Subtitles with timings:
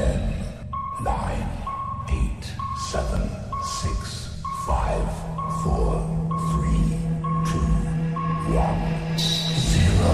[0.00, 0.16] Ten,
[1.04, 1.46] nine,
[2.08, 2.44] eight,
[2.90, 3.20] seven,
[3.62, 5.04] six, five,
[5.62, 6.00] four,
[6.48, 6.96] three,
[7.44, 7.60] two,
[8.56, 8.80] one,
[9.58, 10.08] zero.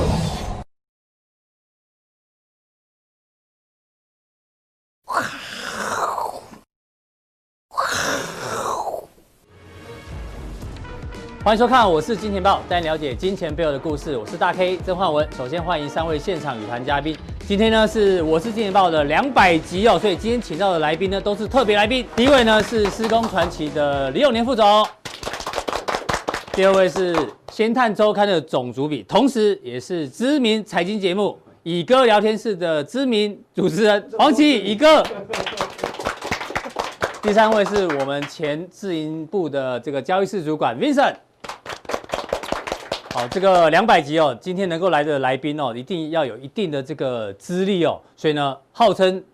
[11.44, 14.16] 欢迎收看，我是金钱爆，带你了解金钱背后的故事。
[14.16, 15.28] 我是大 K 曾焕文。
[15.36, 17.16] 首先欢迎三位现场与谈嘉宾。
[17.48, 22.04] 今天呢是我是金钱爆的两百集哦，所以今天请到的来宾呢都是特别来宾。
[22.16, 24.84] 第一位呢是施工传奇的李永年副总，
[26.54, 27.16] 第二位是
[27.52, 35.00] 先探周刊的总主笔，同时也是知名财经节目乙哥聊天室的知名主持人黄奇乙哥。
[37.22, 41.14] 第三位是我们前自营部的这个交易室主管 Vincent。
[43.16, 49.24] 好，这个两百集哦，今天能够来的来宾哦，一定要有一定的这个资历哦，所以呢，号称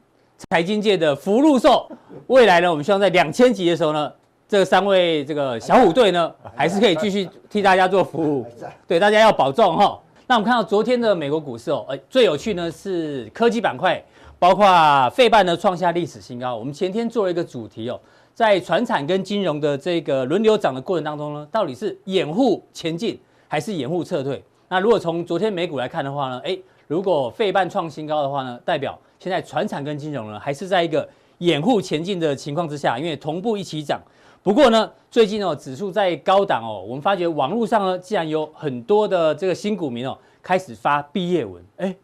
[0.50, 1.90] 财经界的福禄寿。
[2.28, 4.12] 未来呢，我们希望在两千集的时候呢，
[4.48, 8.46] 这三位这个小虎队呢，还是可以继续替大家做服务。
[8.86, 9.98] 对，大家要保重哈。
[10.28, 14.00] 那我们看到昨天的美国股市哦，呃，最有趣呢是科技板块，
[14.38, 16.54] 包括费半呢创下历史新高。
[16.54, 17.98] 我们前天做了一个主题哦，
[18.32, 23.18] 在船产跟金融的这个轮流涨的过程当中呢，到底是掩护前进？
[23.52, 24.42] 还是掩护撤退。
[24.70, 34.00] 那如果从昨天美股来看的话呢，诶，如果费半创新高的话呢，代表现在传产跟金融呢还是在一个掩护前进的情况之下，因为同步一起涨。
[34.42, 41.62] 不过呢，最近哦指数在高档哦，我们发觉网络上呢竟然有很多的这个新股民哦开始发毕业文。
[41.76, 41.94] 诶，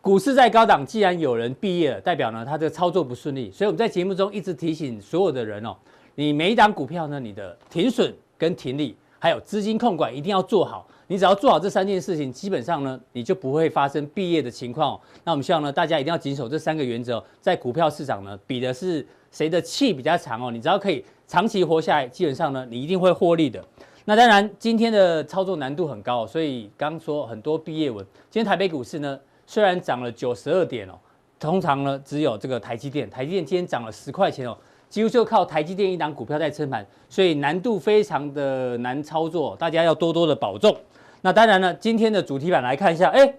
[0.00, 3.50] 股市在高档，既然有人毕业了，代表呢他这个操作不顺利。
[3.50, 5.74] 所以我们在节目中一直提醒所有的人哦，
[6.14, 8.96] 你每一档股票呢，你的停损跟停利。
[9.24, 15.00] 还有资金控管一定要做好，你只要做好这三件事情，基本上呢，你就不会发生毕业的情况。
[15.24, 20.50] 那我们希望呢，大家一定要谨守这三个原则，在股票市场呢，比的是谁的气比较长哦。
[20.50, 23.64] 你只要可以长期活下来，基本上呢，你一定会获利的。
[24.04, 28.04] 那当然，今天的操作难度很高，所以刚说很多毕业文。
[28.30, 30.98] 今天台北股市呢，虽然涨了九十二点哦，
[31.40, 34.54] 通常呢只有这个台积电，台积电今天涨了十块钱哦。
[34.94, 40.72] 几乎就靠台积电一档股票在撑盘，所以难度非常的难操作，大家要多多的保重。
[41.20, 43.34] 那当然呢，今天的主题板来看一下，哎，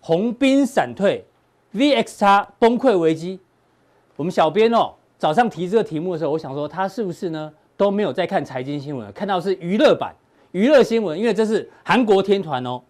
[0.00, 1.22] 鸿兵闪退
[1.74, 3.38] ，VXX 崩溃危机。
[4.16, 10.14] 我们小编哦早上提这个题目的时候，我想说他是不是呢都没有在看财经新闻，看到是娱乐版
[10.52, 12.80] 娱乐新闻，因为这是韩国天团哦，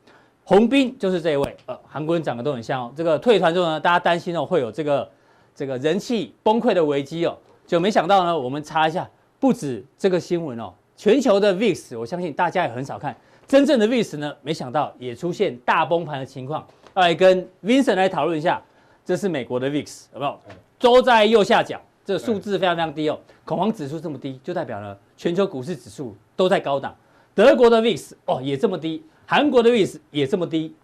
[0.45, 2.93] 鸿兵就是这一位，呃，韩国人长得都很像哦。
[2.95, 5.11] 这个退团之后呢，大家担心哦会有这个
[5.57, 7.37] 这个人气崩溃的危机哦。
[7.67, 9.09] 就没想到呢，我们查一下，
[9.41, 13.15] 不止这个新闻哦，全球的 VIX，我相信大家也很少看，
[13.47, 16.67] 真正的 VIX 呢，没想到也出现大崩盘的情况。
[16.95, 18.63] 要来跟 Vincent 来讨论一下，
[19.05, 20.39] 这是美国的 VIX，有没有？
[20.79, 26.95] 都在右下角，这个数字非常非常低哦，恐慌指数这么低，就代表了全球股市指数都在高档。
[27.35, 30.75] 德国的 VIX 哦也这么低，韩国的 VIX 也这么低，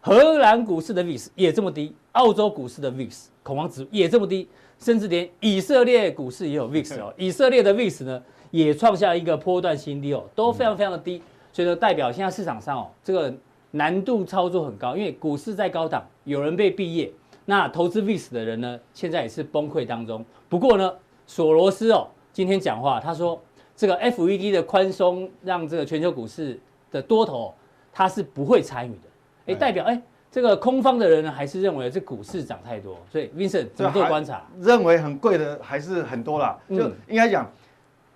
[0.00, 4.48] 荷兰股市的 VIX 也这么低，澳洲股市的 VIX 恐慌指数也这么低。
[4.78, 11.20] 甚至连以色列股市也有 VIX 哦，以色列的 VIX 呢也创下一个波段新低哦，都非常非常的低，
[11.52, 13.34] 所以呢代表现在市场上哦这个
[13.72, 17.12] 难度操作很高，因为股市在高档，有人被毕业，
[17.44, 20.24] 那投资 VIX 的人呢现在也是崩溃当中。
[20.48, 20.92] 不过呢，
[21.26, 23.40] 索罗斯哦今天讲话，他说
[23.76, 26.58] 这个 FED 的宽松让这个全球股市
[26.90, 27.52] 的多头
[27.92, 29.08] 他是不会参与的，
[29.46, 30.00] 诶，代表诶。
[30.38, 34.40] 这个空方的人呢，还是认为这股市涨太多，所以 Vincent 怎么做观察？
[34.60, 37.44] 认为很贵的还是很多啦，就应该讲，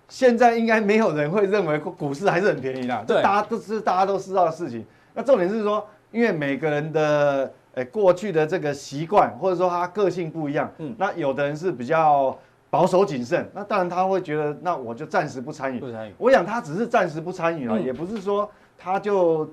[0.07, 4.85] 现在应该没有人会认为股市还是很便宜啦，对，大家都是大家都知道的事情。
[5.13, 12.39] 那重点是说，因为每个人的诶过去的这个习惯，或者说他个性不一样，嗯，那有的人是比较
[12.69, 15.79] 保守谨慎，那当然他会觉得，那我就暂时不参与。
[15.81, 16.13] 不参与。
[16.17, 19.45] 我想他只是暂时不参与了，也不是说他就。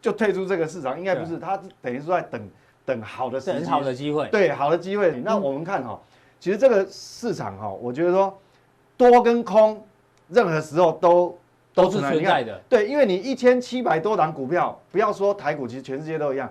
[0.00, 2.48] 就退出这个市场，应该不是，他等于是在等
[2.84, 5.10] 等好的时机，很好的机会，对，好的机会。
[5.24, 6.00] 那我们看哈，
[6.38, 8.38] 其实这个市场哈，我觉得说
[8.96, 9.84] 多跟空，
[10.28, 11.36] 任何时候都
[11.74, 12.60] 都是存在的。
[12.68, 16.48] 对，因为你一千七百多档股票，不要说台股，其实全世界都一样，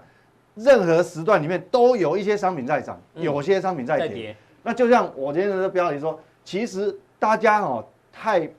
[0.55, 4.35] 任何时段里面都有一些商品在涨，有些商品在跌。
[4.63, 8.49] 那就像我今天的标题说，其实大家哦，太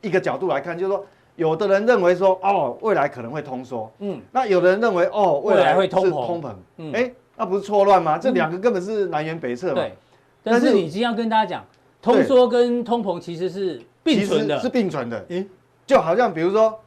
[0.00, 1.04] 一个角度来看，就是说。
[1.36, 8.18] 有的人认为说，哦，未来可能会通缩，嗯，那有的人认为，哦，未来会通膨，通膨，嗯，哎，那不是错乱吗？
[8.18, 9.74] 这两个根本是南辕北辙嘛。
[9.74, 9.94] 对，
[10.42, 11.64] 但是你今天要跟大家讲，
[12.02, 15.24] 通缩跟通膨其实是并存的，是并存的。
[15.30, 15.48] 嗯，
[15.86, 16.78] 就好像比如说，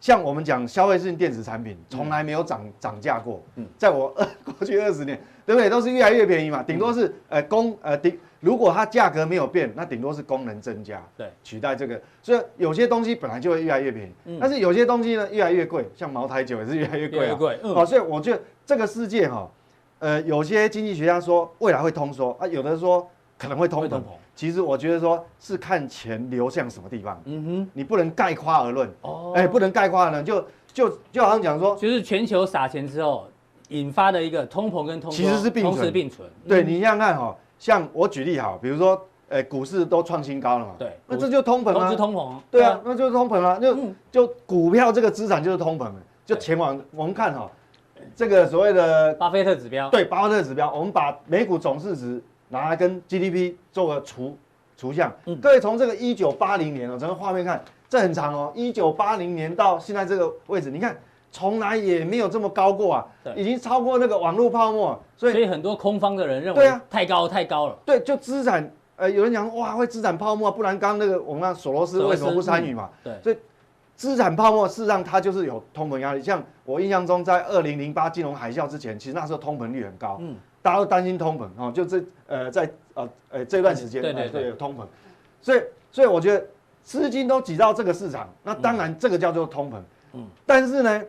[0.00, 3.42] 像我们讲消费性电子产品，从来没有涨涨价过。
[3.56, 4.08] 嗯，在我
[4.58, 5.68] 过去二十年，对不对？
[5.68, 11.98] 都是越来越便宜嘛，顶多是呃供呃顶如果它价格没有变，那顶多是功能增加，对，取代这个。
[12.20, 17.28] 所以有些东西本来就会越来越便宜，嗯、但是有些东西呢越来越贵，像茅台酒也是越来越贵啊。
[17.28, 19.50] 越贵，嗯、哦，所以我觉得这个世界哈、哦，
[20.00, 23.08] 呃，有些经济学家说未来会通缩啊，有的说
[23.38, 24.02] 可能会通膨。
[24.34, 33.28] 其实我觉得说是看钱流向什么地方，嗯哼，你不能概括而论，哦，哎，不能概括呢，就就就好像讲说，就是全球撒钱之后
[33.68, 36.28] 引发的一个通膨跟通其实是并存，同时并存。
[36.48, 43.76] 对，你想想看哈，像我举例哈，比如说，呃，股市都创新高了嘛，对，那这就通膨啊，通膨，对啊，那就是通膨啊，就
[44.10, 45.88] 就股票这个资产就是通膨，
[46.26, 47.48] 就前往我们看哈，
[48.16, 52.20] 这个所谓的巴菲特指标，对，巴菲特指标，我们把美股总市值。
[52.48, 54.36] 拿来跟 GDP 做个除
[54.76, 60.94] 除项，嗯、各位从这个一九八零年哦，整个画面看，这很长哦，一九八零年到现在这个位置，你看
[61.32, 63.34] 从来也没有这么高过啊，对。
[63.34, 72.90] 已经超过那个网络泡沫，所以所以很多空方的人认为，对啊，太高太高了，对，就资产，呃，有人讲哇会资产泡沫，不然刚刚那个我们看索罗斯为什么不参与嘛？
[73.02, 73.36] 对，所以
[73.96, 80.36] 资产泡沫事实上它就是有通膨压力，像我印象中在二零零八金融海啸之前，其实那时候通膨率很高，嗯。
[80.64, 84.46] 大家都担心通膨哦，就这呃在呃呃这段时间对对对。
[84.46, 84.84] 有通膨，
[85.40, 86.46] 所以所以我觉得
[86.84, 89.80] 资金都挤到这个市场，那当然这个叫做通膨，
[90.12, 91.02] 嗯，但是呢，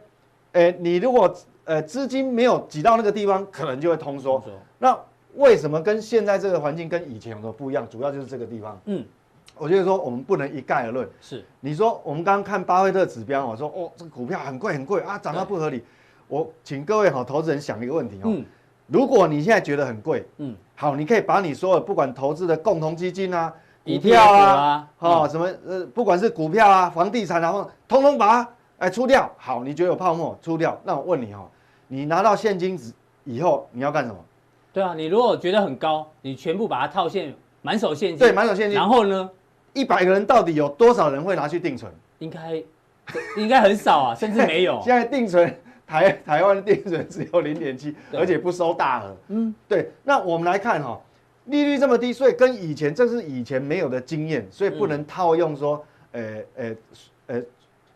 [0.53, 1.31] 诶你如果
[1.65, 4.43] 呃资金没有挤到那个地方，可能就会通缩。
[4.79, 4.97] 那
[5.35, 7.87] 为什么跟现在这个环境跟以前有什么不一样？
[7.89, 9.03] 主要就是这个地方，嗯，
[9.57, 11.09] 我觉得说我们不能一概而论。
[11.21, 15.83] 是，你说我们刚刚看巴菲特指标，我说哦这个股票很贵很贵啊，涨到不合理。
[16.27, 18.35] 我请各位好投资人想一个问题哦。
[18.87, 23.51] 如果你现在觉得很贵，嗯，好，你可以把你所有不管投资的共同基金啊、
[23.83, 29.31] 股票啊，哦，什么呃，不管是股票啊、房地产啊，通通把它哎出掉。
[29.37, 31.49] 好，你觉得有泡沫出掉，那我问你哈，
[31.87, 32.79] 你拿到现金
[33.23, 34.17] 以后你要干什么？
[34.71, 38.77] 对啊，你如果觉得很高，你全部把它套现满手现金，对，满手现金。
[38.77, 39.29] 然后呢，
[39.73, 41.91] 一百个人到底有多少人会拿去定存？
[42.19, 42.63] 应该
[43.37, 44.81] 应该很少啊，甚至没有。
[44.85, 45.53] 现在定存。
[45.85, 49.15] 台台湾的定存只有零点七，而且不收大额。
[49.27, 49.91] 嗯，对。
[50.03, 50.99] 那我们来看哈，
[51.45, 56.21] 利率这么低，所以跟以前这是以前没有的经验，所以不能套用说，呃
[56.55, 56.75] 呃呃，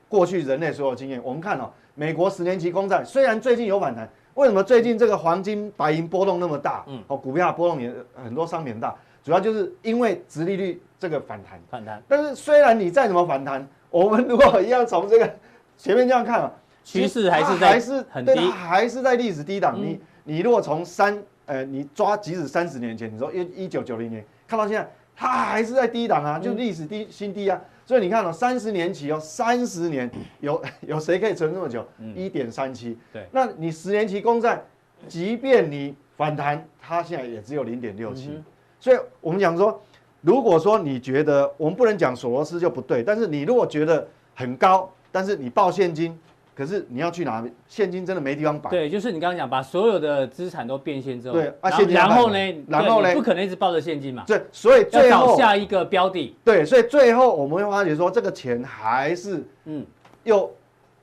[0.10, 1.22] 过去人类所有经验。
[1.24, 6.84] 我们看哦，美国十年期公债虽然最近有反弹，为什么最近这个黄金、白银波动那么大？
[6.88, 7.94] 嗯，哦，股票波动也
[8.24, 11.60] 很多商品大，主要就是因为殖利率这个反弹。
[11.70, 12.02] 反弹。
[12.08, 15.34] 但是虽然你再怎么反弹，我们如果一样从这个
[15.78, 16.52] 前面这样看啊。
[16.84, 19.78] 趋势还是在还是很低，还是在历史低档。
[19.78, 27.60] 你你如果从三呃，你抓即使三十年前，你说一一九九零年看到现在，它还是在低档啊，就历史低新低啊。
[27.88, 30.12] 所以你看哦，三十年期哦，三十年
[30.42, 31.88] 有 有谁可以存这么久？
[32.14, 32.98] 一点三七。
[33.14, 34.62] 对，那你十年期公债，
[35.08, 38.44] 即便你反弹，它现在也只有零点六七。
[38.78, 39.82] 所以我们讲说，
[40.20, 44.06] 如果说你觉得我们不能讲索罗斯就不对，但是你如果觉得
[44.36, 46.20] 很高，但是你报现金。
[46.58, 48.68] 可是你要去拿现金，真的没地方摆。
[48.72, 54.24] 对，就是你刚刚讲，把所有的资产都变现之后，对，啊，然后呢，然后呢，不可能一直抱着现金嘛。
[54.26, 56.36] 对，所以最后找下一个标的。
[56.44, 59.86] 对，所以最后我们会发觉说，这个钱还是，嗯，
[60.24, 60.52] 又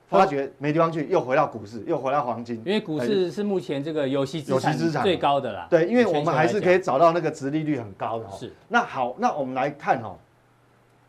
[0.09, 2.61] 发觉没地方去，又回到股市，又回到黄金。
[2.65, 5.67] 因为股市是目前这个有息资产最高的啦。
[5.69, 8.29] 对，因为我们还是可以找到那个殖利率很高的。
[8.31, 8.51] 是。
[8.67, 10.13] 那好，那我们来看哈，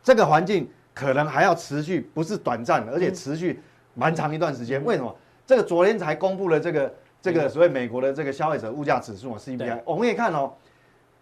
[0.01, 3.59] 这个环境可能还要持续，不是短暂的，而且持续。
[3.97, 5.13] 蛮长一段时间，为什么？
[5.45, 10.51] 这个昨天才公布了这个这个所谓美国的这个消费者物价指数 CPI，我们可以看哦，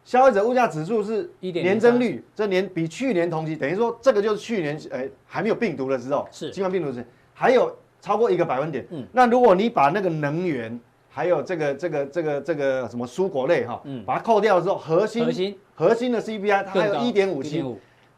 [0.03, 6.51] 消费者物价指数是年增率，这年比去年同期，等于说这个就是去年呃还没有病毒的时候，是。
[6.51, 8.85] 新冠病毒时还有超过一个百分点。
[8.89, 10.77] 嗯，那如果你把那个能源
[11.07, 15.57] 还有这个这个这个这个什么蔬果类哈，嗯，把它扣掉的时候，核心核心。
[15.75, 17.63] 核心的 CPI 它还有一点五七，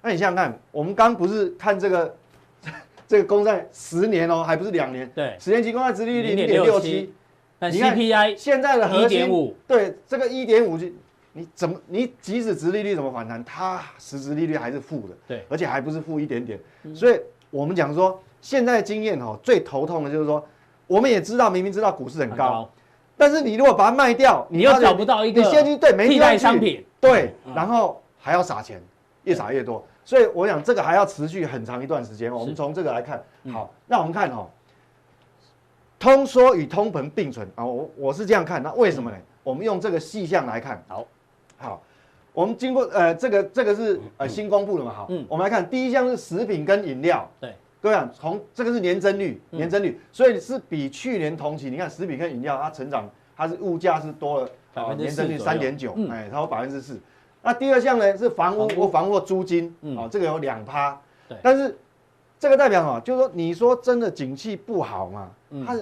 [0.02, 2.16] 那你想想看，我们刚不是看这个。
[3.08, 5.10] 这个公债十年哦，还不是两年。
[5.16, 7.14] 对，十年期公债殖利率零点六七，
[7.60, 10.78] 那 CPI 现在的核心对这个一点五，
[11.34, 15.16] 你怎么你即使殖利率怎么反弹，它实质利率还是负的。
[15.28, 16.60] 对，而且还不是负一点点。
[16.94, 20.46] 所以我们讲说，现在的经验哦，最头痛的就是说，
[20.88, 22.70] 我们也知道，明明知道股市很高，
[23.16, 28.82] 但是你如果把它卖掉，你又找不到一个你现金对没替代商品，对，然后还要撒钱，
[29.24, 29.86] 越撒越多。
[30.08, 32.34] 所以我想这个还要持续很长一段时间。
[32.34, 33.22] 我们从这个来看，
[33.52, 34.48] 好，那我们看哦，
[36.00, 37.46] 通缩与通膨并存。
[37.56, 39.18] 啊，我我是这样看，那为什么呢？
[39.44, 41.06] 我们用这个细项来看，好，
[41.58, 41.84] 好，
[42.32, 54.40] 我们经过呃这个这个是呃新公布的嘛，好，我们来看第一项是食品跟饮料，对，各位啊，从这个是年增率，年增率，所以是比去年同期，你看食品跟饮料它成长，它是物价是多
[54.74, 56.98] 了，年增率三点九，哎，它有百分之四。
[57.42, 61.00] 那第二项呢是房屋或房屋租金，哦，这个有两趴。
[61.30, 61.78] 对，但是
[62.40, 65.30] 这个代表哈，就是说你说真的景气不好嘛，
[65.66, 65.76] 它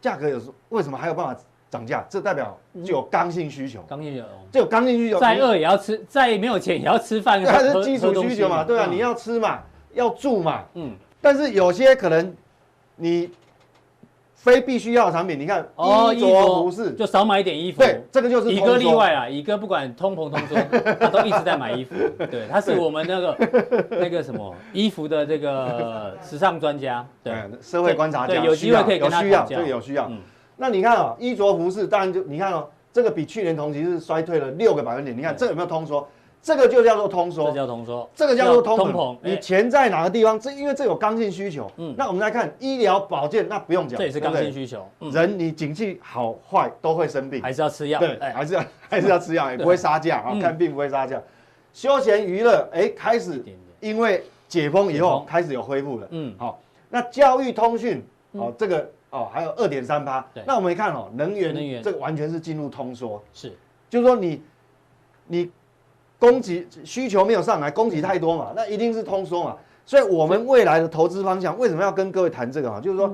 [0.00, 2.04] 价格有时为什么还有办法涨价？
[2.08, 3.84] 这代表就有刚性需求。
[3.88, 5.18] 刚性需求，就有刚性需求。
[5.18, 7.42] 再饿也要吃，再没有钱也要吃饭。
[7.44, 9.62] 它是基础需求嘛，对啊，你要吃嘛，
[9.92, 10.64] 要住嘛。
[10.74, 10.94] 嗯。
[11.20, 12.34] 但是有些可能
[12.96, 13.30] 你。
[14.38, 15.66] 非必须要的产品，你看
[16.14, 17.80] 衣着服饰就少买一点衣服。
[17.80, 20.54] 对，这个就是乙哥例外啊，乙哥不管通膨通缩，
[21.00, 21.94] 他都一直在买衣服。
[22.30, 23.36] 对，他是我们那个
[23.98, 28.34] 那个什么衣服的这个时尚专家，对，社会观察家。
[28.34, 30.08] 对，有机会可以跟他需要，这个有需要。
[30.56, 35.16] 那你看啊，衣着服饰当然就你看哦，这个比去年同期是衰退了六个百分点。
[35.16, 36.08] 你看这有没有通缩？
[36.48, 39.14] 这个就叫做通缩，这叫通缩，这个叫做通膨。
[39.22, 40.40] 你钱在哪个地方？
[40.40, 41.70] 这因为这有刚性需求。
[41.76, 44.88] 嗯，那我们来看医疗保健，那不用讲，这也是刚性需求。
[45.12, 48.00] 人你景气好坏都会生病，还是要吃药。
[48.00, 51.22] 对，还是要还是要吃药，也不会杀价 啊，看病不会杀价。
[51.74, 53.44] 休闲娱乐，哎，开始
[53.80, 56.08] 因为解封以后开始有恢复了。
[56.12, 58.02] 嗯，好，那教育通讯，
[58.32, 60.26] 哦，这个哦还有二点三趴。
[60.46, 63.22] 那我们一看哦，能源能源这个完全是进入通缩。
[63.34, 63.52] 是，
[63.90, 64.42] 就是说你
[65.26, 65.50] 你。
[66.18, 69.56] 供给需求没有上来，供给太多嘛，那一定是通缩嘛。
[69.86, 72.80] 所以，我们未来的投资方向为什么要跟各位谈这个啊？
[72.80, 73.10] 就是说，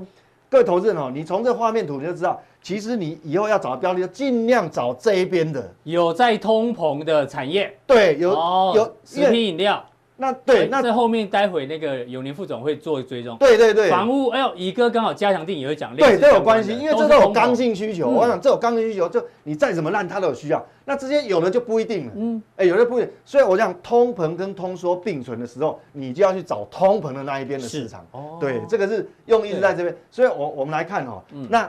[0.49, 7.73] 各位投资人哦，你从这画面图你就知道，其实你以后要找标的，就尽量找这一边的有在通膨的产业。
[7.87, 8.30] 对，有
[8.75, 9.84] 有食品饮料。
[10.16, 13.37] 那对，那在后面待会那个永年副总会做追踪。
[13.37, 18.09] 对对对，房屋，哎呦，乙哥刚好加强定也会讲，对，都有关系，因为这都有刚性需求。
[18.09, 20.64] 我想这有刚性需求，就你再怎么烂，它都有需要。
[20.85, 23.11] 那这些有的就不一定了，嗯，哎，有的不一定。
[23.25, 28.06] 所以我讲通膨跟通缩并存的时候，你就要去找通膨的那一边的市场。
[28.12, 29.97] 哦，对，这个是用意是在这边。
[30.12, 31.68] 所以我我们来看哈，那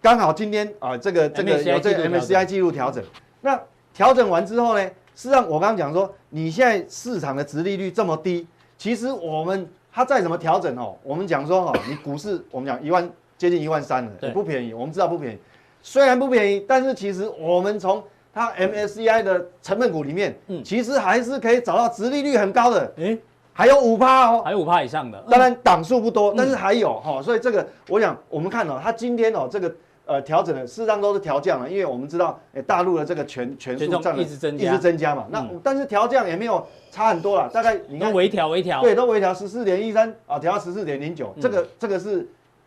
[0.00, 3.04] 刚好今天啊，这个这个有这个 MSCI 记录调整，
[3.42, 3.60] 那
[3.92, 4.90] 调整完之后呢？
[5.16, 8.46] 实际上，我刚刚讲说，你现在市场的殖利率这么低，
[8.76, 14.30] 其实我们它再怎么调整哦，我们讲说哦，你股市我们讲一万接近一万三了，对。
[14.30, 15.38] 不便宜，我们知道不便宜。
[15.80, 18.04] 虽然不便宜，但是其实我们从
[18.34, 23.18] 它 MSCI 的成分股里面，嗯，其实还是可以找到殖利率很高的，诶，
[23.54, 29.74] 还有五趴哦，还有五趴以上的，当然档数不多，但是还有哈，所以这个我想我们看哦，它今天哦这个。
[30.06, 35.26] 呃，调整的事实上都是调降了，因为我们知道，诶，大陆的这个权权数占一直增加，一直增加嘛。
[35.30, 41.34] 那但是调降也没有差很多了，大概你看微调微调，对，都微调十四点一三啊，调到十四点零九。
[41.40, 42.24] 这个这个是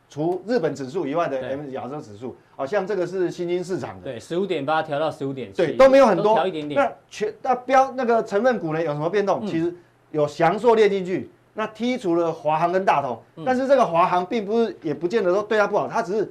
[0.09, 4.11] 除日本指数以外的 M 亚洲指数，好像这个是新兴市场的。
[4.11, 6.77] 对，十五点八调到十五点七，对，都没有很多，调一点点。
[6.81, 9.47] 那全那标那个成分股呢有什么变动？
[9.47, 9.73] 其实
[10.11, 16.29] 有祥硕列进去，那剔除了华航跟大同，但是这个华航并不是也不见得说对它不好，它只是。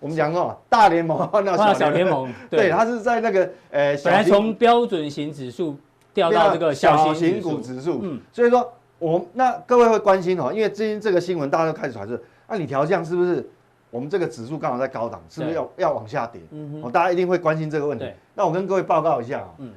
[0.00, 5.76] 我们讲过，大联盟 换到小联盟， 对，它是在那个呃，本来从标准型指数
[6.12, 13.48] 调到这个小型股指数，嗯，所以说我那各位会关心哦，因为最近这个新闻大家都开始传是，那你调降是不是
[13.90, 16.40] 我们这个指数刚好在高档，是不是要要往下跌？
[16.50, 18.06] 嗯哼，大家一定会关心这个问题。
[18.34, 19.72] 那我跟各位报告一下啊，嗯，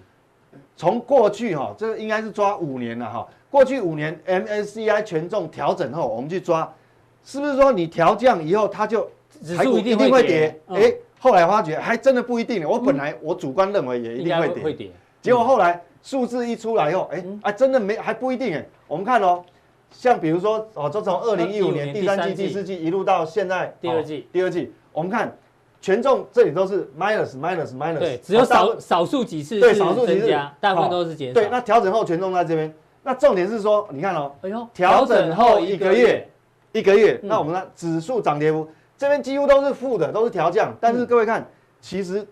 [0.76, 6.72] 从过去哈，这个应该是抓五年了哈，过去五年 MSCI 权重调整后，我们去抓，
[7.24, 9.10] 是不是说你调降以后它就
[9.44, 12.67] 指数一定会跌，哎，后来发觉还真的不一定。
[12.67, 14.91] 我本来我主观认为也一定会跌，
[15.22, 18.65] 结果后来数字一出来以后，哎，还真的没还不一定哎。
[18.88, 19.44] 我们看哦，
[19.91, 25.36] 像比如说哦，就从二零一五年第三季、第四季一路到现在第二季，第二季，我们看
[25.82, 30.29] 权重这里都是 minus minus minus，对，只有少少数几次对少数几次
[30.60, 31.34] 大部分都是减少。
[31.34, 36.27] 对，那调整后权重在这边，那重点是说，你看哦，哎呦，调整后一个月
[36.72, 38.67] 一个月，那我们的指数涨跌幅。
[38.98, 40.75] 这边几乎都是负的，都是调降。
[40.80, 41.46] 但是各位看，
[41.80, 42.25] 其实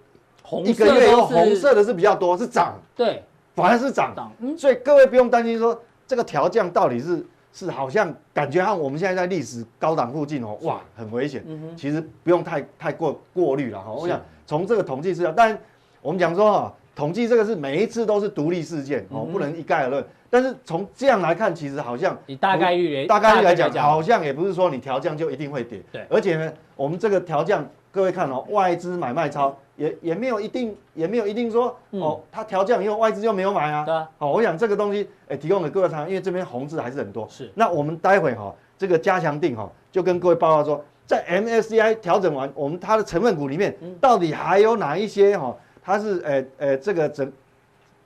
[0.63, 2.73] 一个月以后红色的是比较多，是涨。
[2.95, 4.13] 对，反而是涨。
[4.57, 11.43] 所以各位不用担心说这个调降到底是是好像感觉像我们现在在历史高档附近哦，哇，很危险。
[11.77, 13.91] 其实不用太太过过滤了哈。
[13.91, 15.57] 我想从这个统计资料，但
[16.01, 20.03] 我们讲说哈，统计这个是每一次都是独立事件哦，不能一概而论。
[20.29, 25.81] 但是从这样来看，其实好像以大概率大概率来讲，好像也不是说你调降就一定会跌。
[25.91, 33.85] 对，而且呢，我们这个调降，各位看哦，外资买卖超也也没有一定，也没有一定说哦，它调降以后外资就没有买啊。
[33.85, 34.09] 对啊。
[34.17, 37.27] 好，我想这个东西哎，提供给各位参考，因为这边红字还是很多。
[37.29, 37.51] 是。
[37.55, 47.31] 那我们待会哈，这个加强定哈，就跟各位报告说，在 MSCI 调整完，我们它的成分股里面到底还有哪一些哈，它是诶诶这个整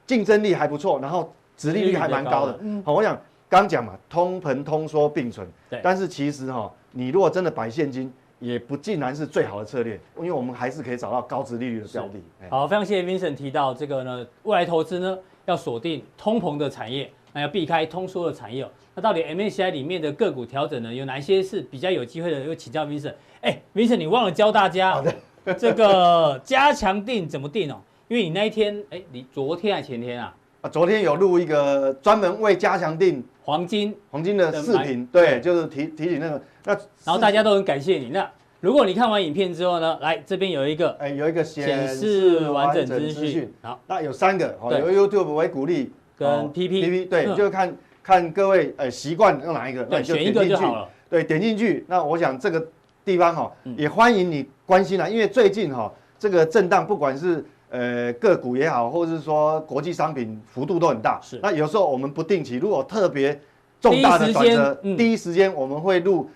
[0.05, 1.33] 竞争力还不错，然后。
[1.59, 8.09] 殖利率还蛮高的，嗯，好，我想刚讲嘛，通膨通缩并存，对，但是其实哈，你如果真的摆现金，
[8.39, 12.13] 也不尽然是最好的策略，因为我们还是可以找到高殖利率的标的。
[12.49, 18.65] 好，非常谢谢 Vincent 提到这个呢，未来投资呢要锁定通膨的产业，那要避开通缩的产业。
[18.95, 22.39] 那到底 MSCI 里面的个股调整呢，有哪一些是比较有机会的？
[22.39, 23.15] 又请教 Vincent。
[23.41, 25.03] 哎，Vincent，你忘了教大家
[25.57, 27.79] 这个加强定怎么定哦？
[28.07, 30.35] 因为你那一天，哎，你昨天还前天啊？
[30.61, 36.73] 啊，昨天有录一个专门为加强定黄金黄金的视频，对，就是提提醒那个那，
[37.05, 38.09] 然后大家都很感谢你。
[38.09, 38.29] 那
[38.59, 43.53] 如果你看完影片之后呢，来这边有一个哎，有一个显示完整资讯。
[43.61, 50.89] 好，那有三个，有 YouTube 为鼓励，跟 PP，PP 对，就看看各位哎习惯用哪一个，对，选一个就好了。
[51.09, 52.67] 对，点进去，那我想这个
[53.05, 61.19] 地方哈，也欢迎你关心啊，因为最近哈这个震荡，不管是呃，个股也好，或者是说国际商品幅度都很大。
[61.21, 61.39] 是。
[61.41, 63.39] 那有时候我们不定期，如果特别
[63.79, 66.29] 重大的转折，第一时间我们会录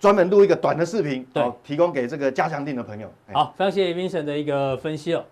[0.00, 3.06] 专门录一个短的视频，对，提供给这个加强定的朋友。
[3.32, 5.24] 好，非常谢谢 Vincent 的一个分析哦。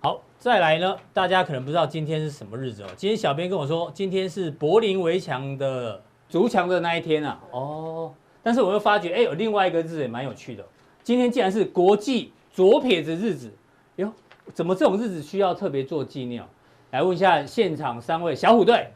[0.00, 2.86] 好，再来呢，大家可能不知道今天是什么日子哦。
[2.96, 7.40] 今天小编跟我说，今天是柏林围墙的筑墙的那一天啊。
[7.52, 8.12] 哦。
[8.42, 10.64] 但是我又发觉，哎，有另外一个日子也蛮有趣的。
[11.02, 13.52] 今天竟然是国际左撇子日子
[13.96, 14.12] 哟。
[14.52, 16.42] 怎么这种日子需要特别做纪念？
[16.90, 18.88] 来问一下现场三位小虎队，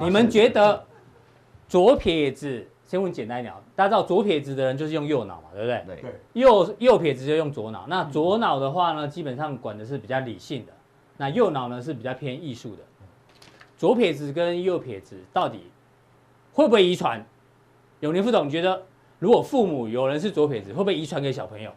[0.00, 0.84] 你们觉得
[1.68, 2.68] 左撇子？
[2.84, 5.96] 先问简单一点，大家知道左撇子的人就是用右脑嘛，对不对？
[6.02, 6.20] 对。
[6.34, 7.86] 右右撇子就用左脑。
[7.88, 10.72] 那左脑的话呢，基本上管的是比较理性的；
[11.16, 12.82] 那右脑呢是比较偏艺术的。
[13.78, 15.60] 左撇子跟右撇子到底
[16.52, 17.24] 会不会遗传？
[18.02, 18.82] 永年副总觉得，
[19.20, 21.70] 如果父母有人是左撇子，会不会遗传给小朋友？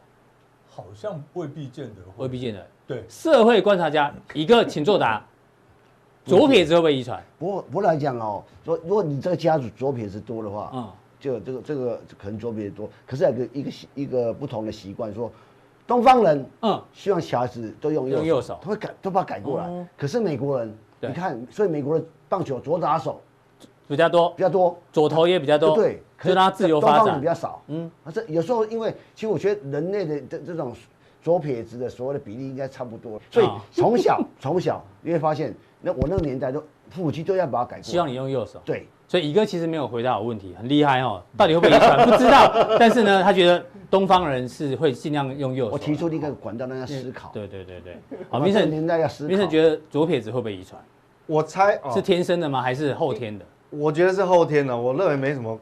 [0.68, 2.66] 好像未必见得，未必见得。
[2.88, 5.24] 对，社会观察家一个，请作答。
[6.26, 7.24] 左撇子会不会遗传？
[7.38, 15.32] 不过，不来讲哦，说如果你这个家族左撇子多的话，嗯，就这个这个可能左撇子多，可是有个一个一个不同的习惯，说
[15.86, 19.88] 东方人嗯希望小孩子都用右手，右手他会改都把它改过来。
[19.96, 23.22] 可是美国人，你看，所以美国人棒球左打手
[23.88, 26.02] 比较多，比较多，左投也比较多，对。
[26.18, 27.20] 可是他自由发展。
[27.20, 30.74] 比较少，嗯，啊，这有时候因为其实我觉得人类的这这种
[31.22, 47.98] 左撇子的所谓的比例应该差不多，所以从小从小你会发现，那我那个年代都父母亲都要把它改过，希望你用右手，对，所以乙哥其实没有回答我问题，很厉害哦，到底会不会遗传不知道，但是呢，他觉得东方人是会尽量用右手，我提出一个管道让他思考，对对对对，
[48.30, 50.80] 好，Vincent 年代要思考，Vincent 觉得左撇子会不会遗传？
[51.26, 52.62] 我猜是天生的吗？
[52.62, 53.44] 还是后天的？
[53.72, 55.60] 我觉得是后天的，我认为没什么。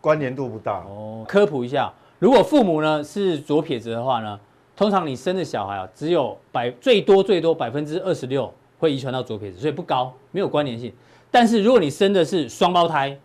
[0.00, 1.24] 关联度不大哦。
[1.28, 4.38] 科普一下，如果父母呢是左撇子的话呢，
[4.76, 10.92] 通常你生的小孩啊，只有百最多最多百分之二十六会遗传到左撇子，所以不高，没有关联性。
[11.30, 13.16] 但是如果你生的是双胞胎，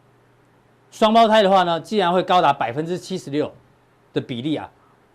[0.92, 3.52] 双胞胎的话呢，既然会高达百分之七十六
[4.14, 4.70] 的比例啊，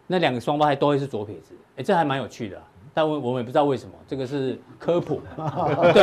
[0.06, 2.60] 那两个双胞胎都会是左撇子，哎，这还蛮有趣的。
[2.92, 5.22] 但我我们也不知道为什么，这个是科普。
[5.94, 6.02] 对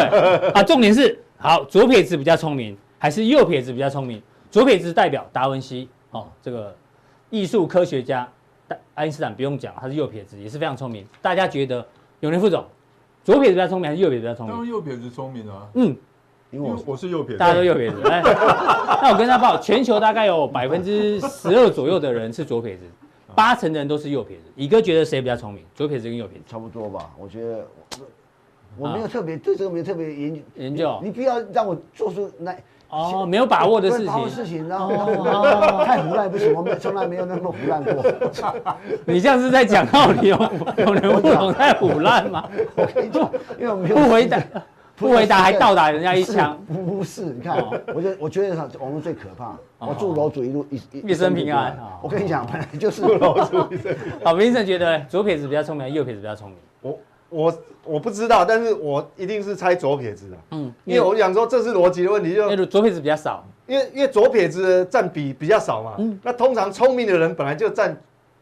[0.52, 4.22] 啊，重点是好，左撇子比较聪明，还是右撇子比较聪明？
[4.50, 6.76] 左撇子代表达文西哦，这个
[7.30, 8.28] 艺术科学家，
[8.96, 11.06] 爱因斯坦不用讲，他是右撇子，也是非常聪明。
[11.22, 11.86] 大家觉得
[12.22, 12.66] 永年副总，
[13.24, 14.56] 左撇子比较聪明还是右撇子比较聪明？
[14.56, 15.68] 当然右撇子聪明啊。
[15.74, 15.96] 嗯，
[16.52, 18.02] 因为我是右撇子，大家都右撇子。
[18.10, 18.22] 哎，
[19.02, 22.84] 那我跟他报，全球大概有百分之十二左右的人是左撇子，
[23.36, 24.44] 八成的人都是右撇子。
[24.56, 25.64] 乙哥觉得谁比较聪明？
[25.76, 27.12] 左撇子跟右撇子差不多吧？
[27.20, 27.68] 我觉得
[28.78, 31.00] 我没有特别对这个没有特别研究研究。
[31.04, 32.56] 你不要让我做出那。
[32.90, 38.04] 哦，没有把握的事情，把握事情，然后太胡乱不行，我们从来没有那么胡乱过。
[39.06, 42.48] 你这样是在讲道理哦，有人不懂太胡乱吗？
[42.76, 44.42] 我跟你讲，因为我没有不回答，
[44.96, 47.26] 不回答还倒打人家一枪，不是？
[47.26, 47.58] 你看，
[47.94, 49.56] 我觉得我觉得网络最可怕。
[49.80, 51.78] 我祝楼主一路一一生平安。
[52.02, 53.94] 我跟你讲，本来就是 楼主一生。
[54.24, 56.58] 好，明生觉得左撇子比较聪明，右撇子比较聪明。
[56.82, 56.98] 我。
[57.30, 67.96] 我我不知道，但是我一定是猜左撇子的，嗯，因为我想说这是逻辑的问题，就因为左撇子比较少，因为因为左撇子占比比较少嘛，嗯，那通常聪明的人本来就占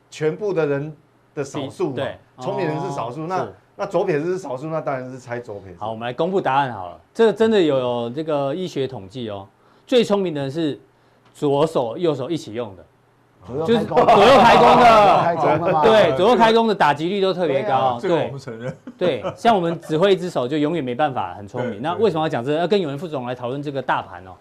[0.09, 0.95] 全部的人
[1.33, 5.77] 的少数嘛，对，聪明人是少数，那那左撇子是少数，那当然是猜左撇子。
[5.79, 9.47] 好，我们来公布答案好了，这个真的有这个医学统计哦，
[9.85, 10.79] 最聪明的人是
[11.33, 12.85] 左手右手一起用的。
[13.65, 17.99] 就是左右开弓的， 对，左右开弓的打击率都特别高。
[18.01, 18.75] 对我不承认。
[18.97, 21.81] 对，像我们只会一只手，就永远没办法很聪明。
[21.81, 22.53] 那为什么要讲这？
[22.53, 24.31] 要跟永年副总来讨论这个大盘哦。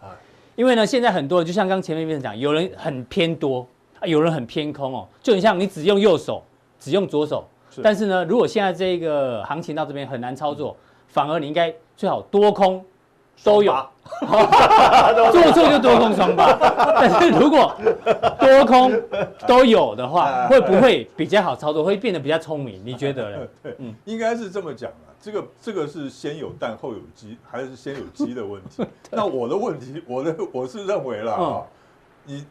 [0.56, 3.66] 因为呢，现在很多人就像刚前面面讲，有人很偏多，
[4.04, 5.06] 有人很偏空哦。
[5.22, 6.42] 就很像你只用右手，
[6.78, 7.44] 只用左手。
[7.82, 10.76] 但是呢，如果现在这个行情到这边很难操作，
[11.08, 12.84] 反而你应该最好多空
[13.42, 13.74] 都有，
[15.32, 16.52] 做错就多空双八。
[17.00, 17.74] 但是如果
[18.38, 18.92] 多空
[19.46, 21.82] 都有的话，会不会比较好操作？
[21.82, 22.80] 会变得比较聪明？
[22.84, 23.38] 你觉得呢？
[23.62, 25.12] 对，嗯，应该是这么讲啊。
[25.20, 28.84] 这个这个是先有蛋后有鸡，还是先有鸡的问题？
[29.10, 31.66] 那我的问题，我的我是认为啦，哈，
[32.24, 32.46] 你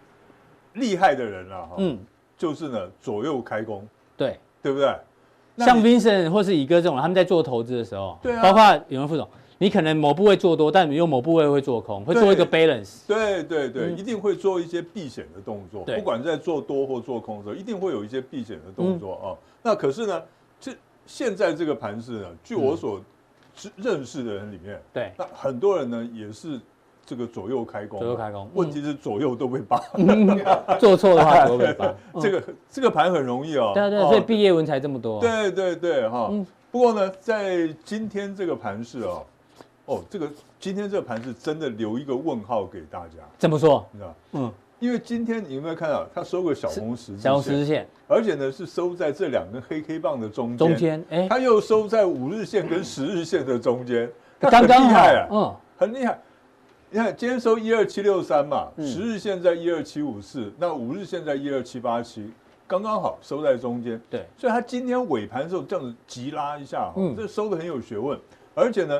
[0.74, 2.00] 厉害的人啊，嗯，
[2.38, 4.96] 就是呢左右开弓，对对不对？
[5.58, 9.28] 像 Vincent 或是乙哥这种，他们在做投资的时候，对啊，包括有人副总。
[9.59, 13.07] 你可能某部位做多，但你又某部位会做空，会做一个 balance。
[13.07, 15.83] 对对对，一定会做一些避险的动作。
[15.83, 19.27] 不管在做多或做空的时候，一定会有一些避险的动作啊。
[19.61, 20.21] 那可是呢，
[20.59, 20.71] 这
[21.05, 22.99] 现在这个盘势呢，据我所
[23.55, 26.59] 知认识的人里面，对，那很多人呢也是
[27.05, 27.99] 这个左右开弓。
[27.99, 29.79] 左右开弓，问题是左右都被扒。
[30.79, 31.93] 做错的话都被扒。
[32.19, 33.71] 这个这个盘很容易哦。
[33.75, 35.21] 对对，所以毕业文才这么多。
[35.21, 36.31] 对对对哈。
[36.71, 39.23] 不过呢，在今天这个盘市哦。
[39.86, 43.15] 哦，这个今天这个盘是真的留一个问号给大家。
[43.38, 43.86] 怎么说？
[43.91, 44.15] 你知道？
[44.32, 47.19] 嗯，因为今天你有没有看到它收个小红十字线？
[47.19, 50.58] 小红十字线，而且呢是收在这两根黑 K 棒的中间。
[50.58, 56.17] 中间，哎，它又收在五日线跟十日线的中间，它很厉害啊，嗯，很厉害。
[56.89, 62.32] 你看今天收一二七六三嘛，十日线在一二七五四，那五日线在一二七八七，
[62.65, 64.00] 刚刚好收在中间。
[64.10, 68.17] 对，所以它今天尾盘的时候这样子急拉一下，嗯，这收的很有学问，
[68.56, 68.98] 而且呢。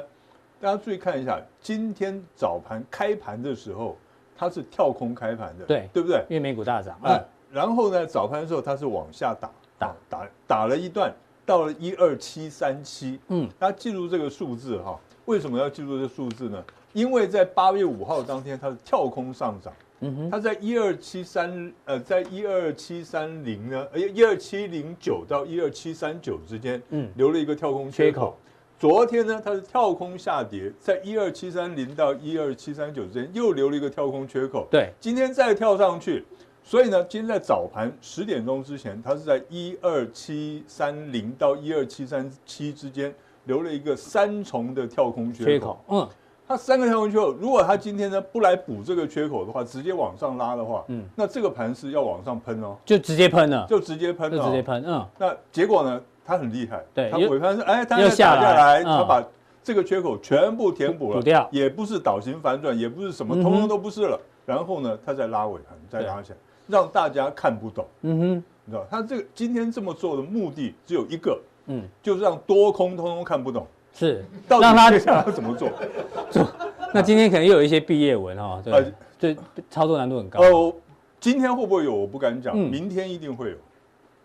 [0.64, 3.98] 大家注意看一下，今天早盘开盘的时候，
[4.34, 6.24] 它是跳空开盘的，对，对不对？
[6.30, 7.22] 因为美股大涨，哎，
[7.52, 11.14] 然后呢，早盘的时候它是往下打，打打打了一段，
[11.46, 14.98] 到了一二七三七，嗯，大家记住这个数字哈。
[15.26, 16.64] 为什么要记住这数字呢？
[16.94, 28.38] 因为在八月五号当天，它是跳空上涨，嗯哼，它在一二七三，呃，在一二七三零呢，呃，一二七零九到一二七三九之间，嗯，留了一个跳空缺口。
[28.84, 34.68] 昨天呢，它是跳空下跌，在一二七三零到一二七三九之间又留了一个跳空缺口。
[34.70, 36.26] 对，今天再跳上去，
[36.66, 43.16] 所以呢，今天在早盘十点钟之前，它是在一二七三零到一二七三七之间
[43.46, 45.50] 留了一个三重的跳空缺口。
[45.50, 46.10] 缺口，嗯，
[46.46, 56.02] 它三个跳空缺口，如果它今天呢不来补这个缺口的话，直接往上拉的话，嗯，那这个盘是要往上喷哦，就直接喷了，就直接喷了，就直接喷，嗯，那结果呢？
[56.26, 59.24] 它很厉害，对，他尾盘是哎，他又下来，他把
[59.64, 64.20] 这个缺口全部填补了，补掉，也不是倒型反转，也不是什么，通通都不是了。
[64.46, 67.86] 然后呢，他再拉尾盘，再拉下来，让大家看不懂。
[68.02, 73.66] 嗯哼，你知道，他这个今天这么做的目的只有一个，嗯，就是让多空通通看不懂。
[73.94, 75.70] 是，到底他接下来要怎么做？
[76.32, 76.46] 做，
[76.94, 79.38] 那今天可能又有一些毕业文哈，对，对，
[79.70, 80.42] 操作难度很高。
[80.42, 80.74] 哦，
[81.20, 81.94] 今天会不会有？
[81.94, 83.56] 我不敢讲，明天一定会有。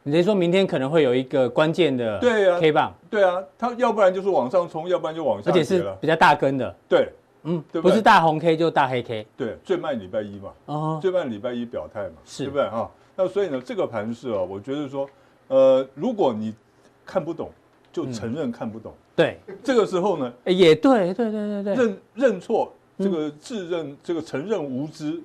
[0.09, 12.67] 你等于说明天可能会有一个关键的对啊 K 棒，对啊，它要不然就是往上冲，要不然就往下，而且是比较大根的，对，嗯，对不是大红 K 就大黑 K，对，最慢礼拜一嘛，哦，最慢礼拜一表态嘛，是，对不对？
[12.71, 12.91] 哈？
[13.17, 15.07] 那所以呢，这个盘势啊，我觉得说，
[15.49, 16.55] 呃，如果你
[17.05, 17.51] 看不懂，
[17.93, 25.21] 就承认看不懂，对，这个时候呢，也对，对对对对，认认错，这个自认这个承认无知。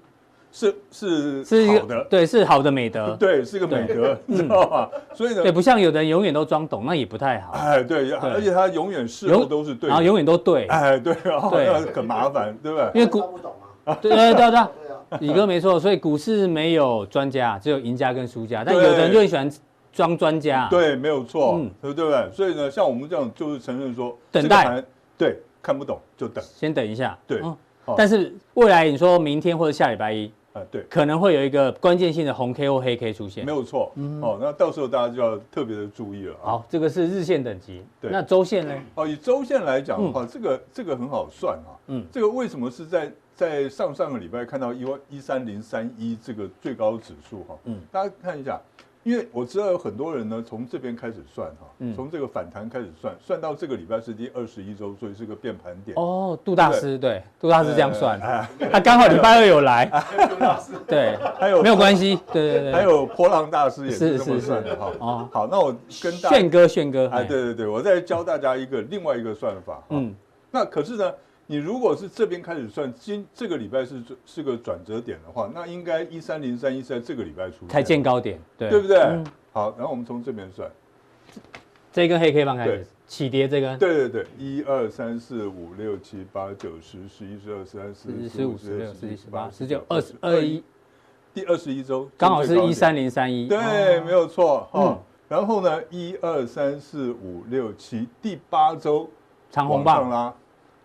[0.55, 4.89] 是是是好的，对，是好的美德， 对，是个美德，你 知道吧？
[5.11, 7.53] 所以呢，对，不像有的人永远都装懂，那也不太好。
[7.53, 12.91] 哎，对，而且他永远事后都是对，然后永远都对，哎，对，然后很麻烦，对不对？
[12.93, 13.51] 因为股不懂
[13.83, 19.51] 啊，对对对 对，李哥没错，所以股市没有专家，只有赢家跟输家，但有的人就很喜欢
[19.91, 22.29] 装专家，对，没有错，嗯，对不对？
[22.31, 24.83] 所以呢，像我们这样就是承认说，等待，
[25.17, 27.41] 对，看不懂就等，先等一下，对，
[27.97, 30.31] 但是未来你说明天或者下礼拜一。
[30.53, 33.91] 啊，对，可能会有一个关键性的红 K 或黑 K 出现，没有错。
[33.95, 36.35] 嗯，哦，那到时候大家就要特别的注意了。
[36.41, 37.83] 好，这个是日线等级。
[37.99, 38.73] 对，那周线呢？
[38.95, 41.73] 哦，以周线来讲的话，这个这个很好算啊。
[41.87, 47.55] 嗯，这个为什么是在在上上个礼拜看到一万一三零三一这个最高指数哈？
[47.65, 48.61] 嗯，大家看一下。
[49.03, 55.95] 因为我知道有很多人呢，从这边开始算哈，从这个反弹开始算，算到这个礼拜是第二十一周，所以是个变盘点。
[55.97, 58.19] 哦，杜大师对，杜大师这样算，
[58.71, 59.85] 他刚好礼拜二有来。
[60.29, 62.17] 杜大师对，还有没有关系？
[62.31, 64.91] 对对对，还有波浪大师也是这么算的哈。
[64.99, 69.83] 哦，好，那我跟炫哥炫哥，哎，对对对，我再教大家一个另外一个算法。
[69.89, 70.15] 嗯，
[70.49, 71.13] 那可是呢。
[71.45, 78.97] 你如果是这边开始算，今这个礼拜是是个转折点的话，那应该一三零三一是在这个礼拜出现，才见高点，对，对不对？
[78.97, 80.71] 嗯、好，然后我们从这边算，
[81.91, 90.63] 这根黑 K 棒开始起跌，这根，对对对，一二三四五六七八九十十一十二十三十四十五十六十七十八十九二十二一，
[91.33, 94.81] 第二十一周刚好是一三零三一，对，没有错哈。
[94.81, 99.09] 嗯、然后呢，一二三四五六七第八周
[99.51, 100.33] 长红棒啦。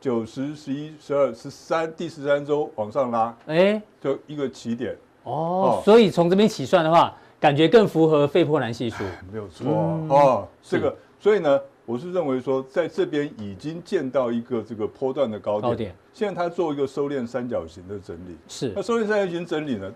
[0.00, 4.96] 九十、十一、十二、十三，第十三周往上拉，哎，就一个起点。
[5.24, 9.02] 哦，所以从这边起算的话，感觉更符合费波南系数。
[9.32, 15.70] 没有错、嗯、哦，这个，所以呢，我是认为说，在这边已经见到一个这个波段的高点。
[15.70, 15.94] 高点。
[16.12, 18.36] 现在它做一个收敛三角形的整理。
[18.46, 18.72] 是。
[18.76, 19.92] 那收敛三角形整理呢，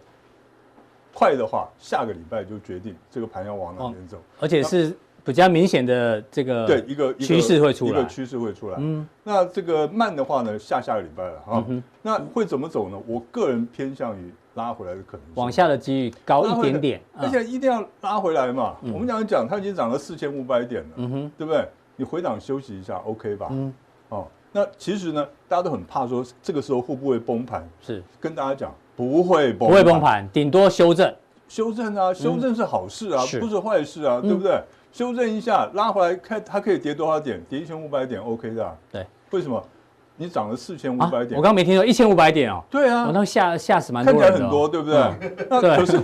[1.15, 4.17] 快的话，下个礼拜就决定这个盘要往哪边走。
[4.17, 4.97] 哦、而且是。
[5.25, 8.77] 比较明显的这个对一个趋势会出来，一个趋势会出来。
[8.81, 11.65] 嗯，那这个慢的话呢，下下个礼拜了哈。
[12.03, 12.99] 那会怎么走呢？
[13.07, 18.77] 我个人偏向于拉回来的可能性，往下的几率高一点点，而且一定要拉回来嘛。
[18.83, 21.69] 我们讲讲，它已经涨了四千五百点了，嗯哼，对不对？
[21.97, 23.47] 你回档休息一下，OK 吧？
[23.51, 23.73] 嗯，
[24.09, 27.69] 哦，那其实呢，大家都很怕说这个时候会不会崩盘？
[27.81, 31.15] 是跟大家讲不会崩，不会崩盘，顶多修正。
[31.49, 34.59] 修正啊，修正是好事啊，不是坏事啊，对不对？
[34.93, 37.43] 修正一下，拉回来看它可以跌多少点？
[37.49, 38.77] 跌一千五百点，OK 的、啊。
[38.91, 39.63] 对，为什么？
[40.17, 41.31] 你涨了四千五百点。
[41.31, 42.63] 我刚刚没听到一千五百点哦。
[42.71, 44.21] 对啊，我那吓吓死蛮多人。
[44.23, 45.47] 看起来很多，对不对？
[45.49, 46.01] 那可是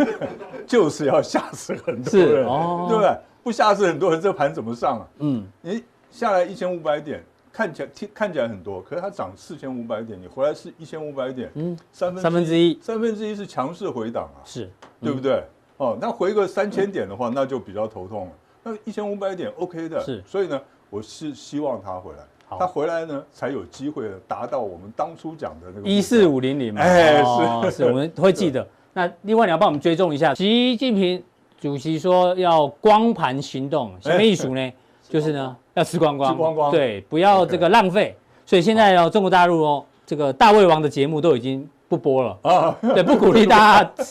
[0.66, 2.46] 就是要吓死很多人，
[2.88, 3.16] 对不对？
[3.42, 5.06] 不吓死很多人，这盘怎么上啊？
[5.18, 14.70] 嗯，你下来一千五百点，看起来看起来很多，可是它涨四千五百点，你回来是一千五百点，嗯，三分三分之一，三分之一是强势回档啊，是
[15.02, 15.44] 对不对？
[15.76, 18.32] 哦，那回个三千点的话，那就比较头痛了。
[18.62, 22.18] 那一千五百点 OK 的，是，所以呢，我是希望他回来，
[22.58, 26.80] 他回来呢才有机会达到我们当初讲的那个一四五零零嘛。
[26.80, 27.22] 哎，
[27.64, 28.66] 是 是，我们会记得。
[28.92, 31.22] 那另外你要帮我们追踪一下，习近平
[31.58, 34.72] 主席说要光盘行动，什么意思呢？
[35.08, 38.16] 就是呢要吃光光，吃光光，对，不要这个浪费。
[38.46, 43.90] 所以现在哦，中国大陆哦，这个大胃王的节目都已经不播了啊，对，不鼓励大家。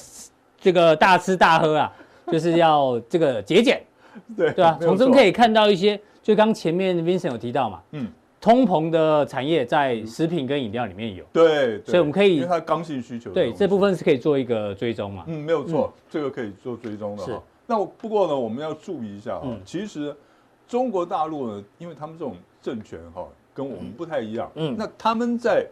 [0.64, 1.94] 这个大吃大喝啊，
[2.32, 3.84] 就是要这个节俭，
[4.38, 4.80] 对对吧？
[4.82, 8.08] 从中可以看到一些，就刚前面 Vincent 有提到嘛，嗯，
[8.40, 17.44] 通膨的产业在食品跟饮料里面有，对，所以我们可以，因为它刚性需求，对，这部分是可以做一个追踪嘛，嗯，没有错，这个可以做追踪的哈。
[17.68, 20.16] 那不过呢，我们要注意一下啊，其实
[20.66, 25.66] 中国大陆呢，因为他们这种政权哈，跟我们不太一样，嗯，那他们在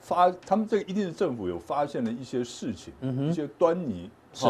[0.00, 4.10] 发，他们这个一定是政府有发现了一些事情，嗯一些端倪。
[4.36, 4.46] 是，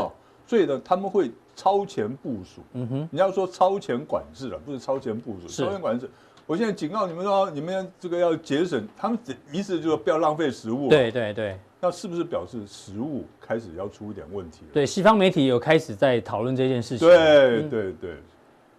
[0.47, 2.61] 所以呢，他们会超前部署。
[2.73, 5.47] 嗯哼，你要说超前管制了，不是超前部署。
[5.47, 6.11] 超前管制，
[6.47, 9.19] 我现在警告你们说，你们这个要节省，他们
[9.53, 10.89] 意思就是不要浪费食物。
[10.89, 14.73] 对对对，那是不是表示食物开始要出一点问题了？
[14.73, 17.09] 对，西方媒体有开始在讨论这件事情。
[17.09, 18.11] 对对对，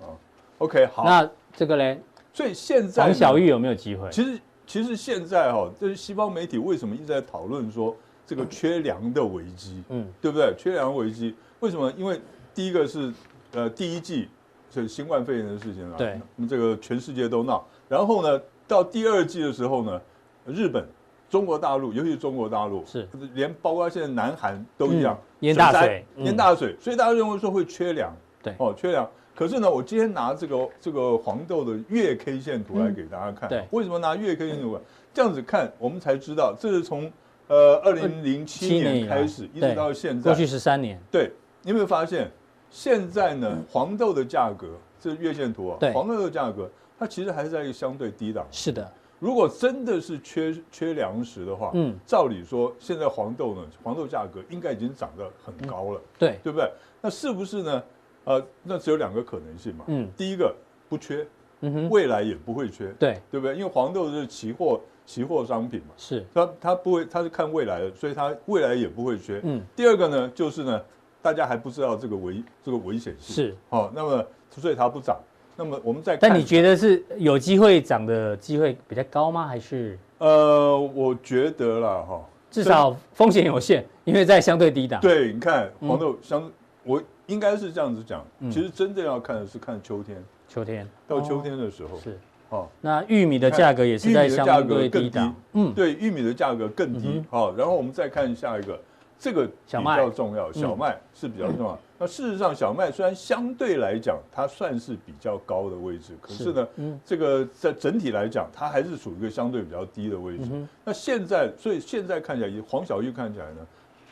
[0.01, 0.11] 啊
[0.57, 1.03] ，OK，好。
[1.05, 1.99] 那这个嘞？
[2.33, 4.09] 所以现在黄小玉有没有机会？
[4.11, 7.95] 其实其实现在哈，就是西方媒体为什么一直在讨论说？
[8.27, 10.53] 这个缺粮的危机，嗯，对不对？
[10.57, 11.89] 缺粮危机，为什么？
[11.95, 12.19] 因为
[12.53, 13.13] 第一个是，
[13.53, 14.27] 呃，第一季
[14.69, 17.65] 是新冠肺炎的事情啊，对，我们这个全世界都闹。
[17.87, 20.01] 然后呢，到第二季的时候呢，
[20.45, 20.85] 日本、
[21.29, 28.13] 中国大陆，尤其是中国大陆，是连包括现在南韩都一样，淹大水，淹大水，所以大家认为说会缺粮，
[28.43, 29.09] 对，哦，缺粮。
[29.33, 34.77] 可是呢，我今天拿这个这个黄豆的月 K 线图来给大家看，对，为什么拿月 K 线图？
[35.13, 37.09] 这样子看，我们才知道这是从。
[37.47, 40.99] 呃，二零零七年开始，一直到现在，过去十三年。
[41.09, 41.31] 对，
[41.61, 42.29] 你有没有发现，
[42.69, 44.67] 现在呢，黄豆的价格，
[44.99, 48.45] 这是月线图啊，黄豆的价格，它其实还是在一个相对低档。
[48.51, 56.69] 是的，如果真的是缺缺粮食的话，嗯，照理说，现在黄豆呢，黄豆价格应该已经涨得很高了，对，对不对？
[57.01, 57.83] 那是不是呢？
[58.25, 60.53] 呃，那只有两个可能性嘛，嗯，第一个
[60.89, 61.25] 不缺，
[61.61, 63.55] 嗯哼，未来也不会缺，对，对不对？
[63.55, 64.81] 因为黄豆是期货。
[65.07, 66.23] 期货商品嘛，是。
[66.33, 69.41] 它它不会，它是看未来的，所以它未来也不会缺。
[69.43, 70.81] 嗯，第二个呢，就是呢，
[71.21, 73.33] 大家还不知道这个危这个危险性。
[73.33, 73.55] 是。
[73.69, 75.17] 好，那么所以它不涨。
[75.55, 79.47] 那么我们再看，但你觉得是有机会涨的机会比较高吗？
[79.47, 85.01] 还是呃，我觉得啦哈，至少风险有限，因为在相对低档。
[85.01, 86.51] 对，你看黄豆相，
[86.83, 90.87] 我应该是这样子讲，其实真正要看的是看秋天，秋天。
[91.07, 92.19] 到秋天的时候是。
[92.49, 97.21] 哦，那玉米的价格也是在相对低档，嗯，对，玉米的价格更低。
[97.29, 98.79] 好，然后我们再看下一个，
[99.19, 101.77] 这个比较重要，小麦是比较重要。
[101.99, 106.67] 那事实上，小麦虽然相对来讲它算是比较高的位置，可是呢，
[107.03, 110.49] 这个在整体来讲，它还是属于一个相对比较低的位置。
[110.85, 113.67] 那现在，所以现在看起来，以黄小玉看起来呢，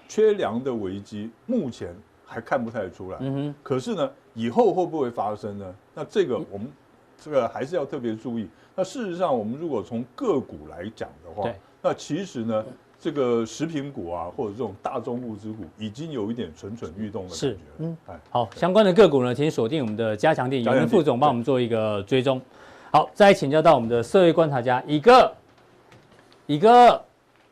[0.09, 1.95] 缺粮的危机目前
[2.25, 3.17] 还看不太出来。
[3.21, 5.75] 嗯哼，可是呢，以后会不会发生呢？
[5.93, 6.67] 那这个我们。
[7.25, 8.47] 这个还是要特别注意。
[8.75, 12.63] 那事实上，我们如果从个股来讲的话，那其实呢，
[12.99, 17.57] 这个食品股啊，或者这种大宗物资股，已经有一点蠢蠢欲动的感觉。
[17.79, 22.39] 嗯，哎好，相关的个股呢，请锁定我们的加强店，有人副总帮我们做一个追踪。
[22.91, 25.33] 好，再请教到我们的社会观察家，一个
[26.45, 27.01] 乙哥，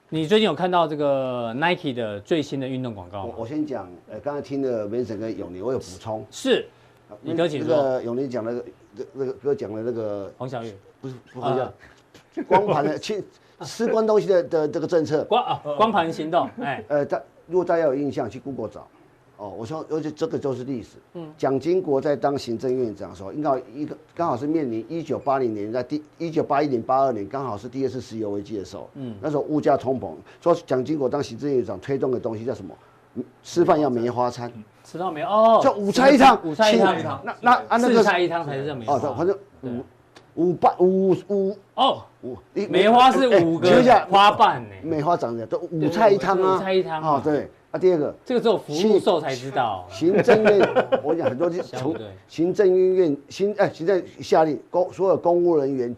[0.10, 3.34] 你最近有看到这个 Nike 的最新的运动广告吗？
[3.36, 6.24] 我我先讲，呃，刚才听了 Vincent 跟永年，我有补充。
[6.30, 6.68] 是，
[7.24, 7.76] 乙哥请说。
[7.76, 8.66] 那个永林讲那个，
[9.14, 13.24] 那个哥讲的那个黄小玉，不是不是光盘的去
[13.62, 15.24] 吃光东西的的这个政策。
[15.26, 18.88] 光啊，光盘行动，哎，呃，大如果大家有印象，去 Google 找。
[19.36, 20.98] 哦，我说，而且这个就是历史。
[21.16, 28.90] 嗯，蒋经国在当行政院长的时候，应该一个刚好是面临一九八零年，在第一九八一年、八二年，刚好是第二次石油危机的时候。
[28.94, 32.74] 嗯，那时候物价通膨，说蒋经国当行政院长推动的东西叫什么？
[33.42, 34.52] 吃饭要梅花餐。
[34.84, 36.40] 吃到没哦，叫五菜一汤。
[36.44, 37.22] 五菜一汤。
[37.24, 38.96] 那那啊那个四菜一汤才是叫梅花。
[38.96, 39.84] 哦，反正五
[40.36, 43.70] 五瓣五五哦五，梅花是五个
[44.10, 44.70] 花瓣呢。
[44.84, 46.58] 梅花长的都五菜一汤啊。
[46.58, 47.50] 五菜一汤啊，对。
[47.72, 49.84] 啊，第二个，这个只有服务寿才知道。
[49.90, 51.96] 行政院，我讲很多 是从
[52.28, 55.96] 行政院院行哎，行政下令公所有公务人员，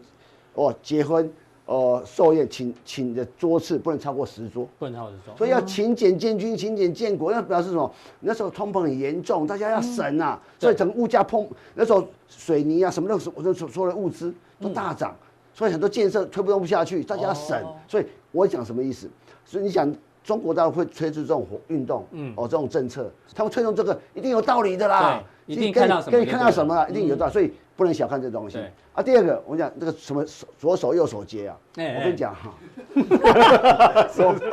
[0.54, 1.30] 哦，结婚
[1.66, 5.36] 哦寿宴请请的桌次不能超过十桌，不能超过十桌。
[5.36, 7.92] 所以要勤俭建军，勤俭建国，要表示什么？
[8.20, 15.14] 那时候通膨很严重，大家要省啊，所以整个物价碰那时候水泥啊什么的，我都所说的物资都大涨，
[15.52, 17.62] 所以很多建设推不动不下去，大家要省。
[17.86, 19.08] 所以我讲什么意思？
[19.44, 19.94] 所以你想。
[20.26, 28.58] 中国大陆会推出这种活运动，嗯，哦，这种政策，他们推动这个一定有道理的啦，一定看到什么，可以看到什么啊，一定有道理，所以不能小看这东西。
[28.92, 30.24] 啊，第二个，我讲这个什么
[30.58, 32.52] 左手右手接啊，我跟你讲哈，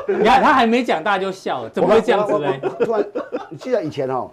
[0.07, 2.53] 你看他还没讲，大家就笑了，怎么会这样子呢？
[2.79, 3.05] 突然，
[3.49, 4.29] 你记得以前哦。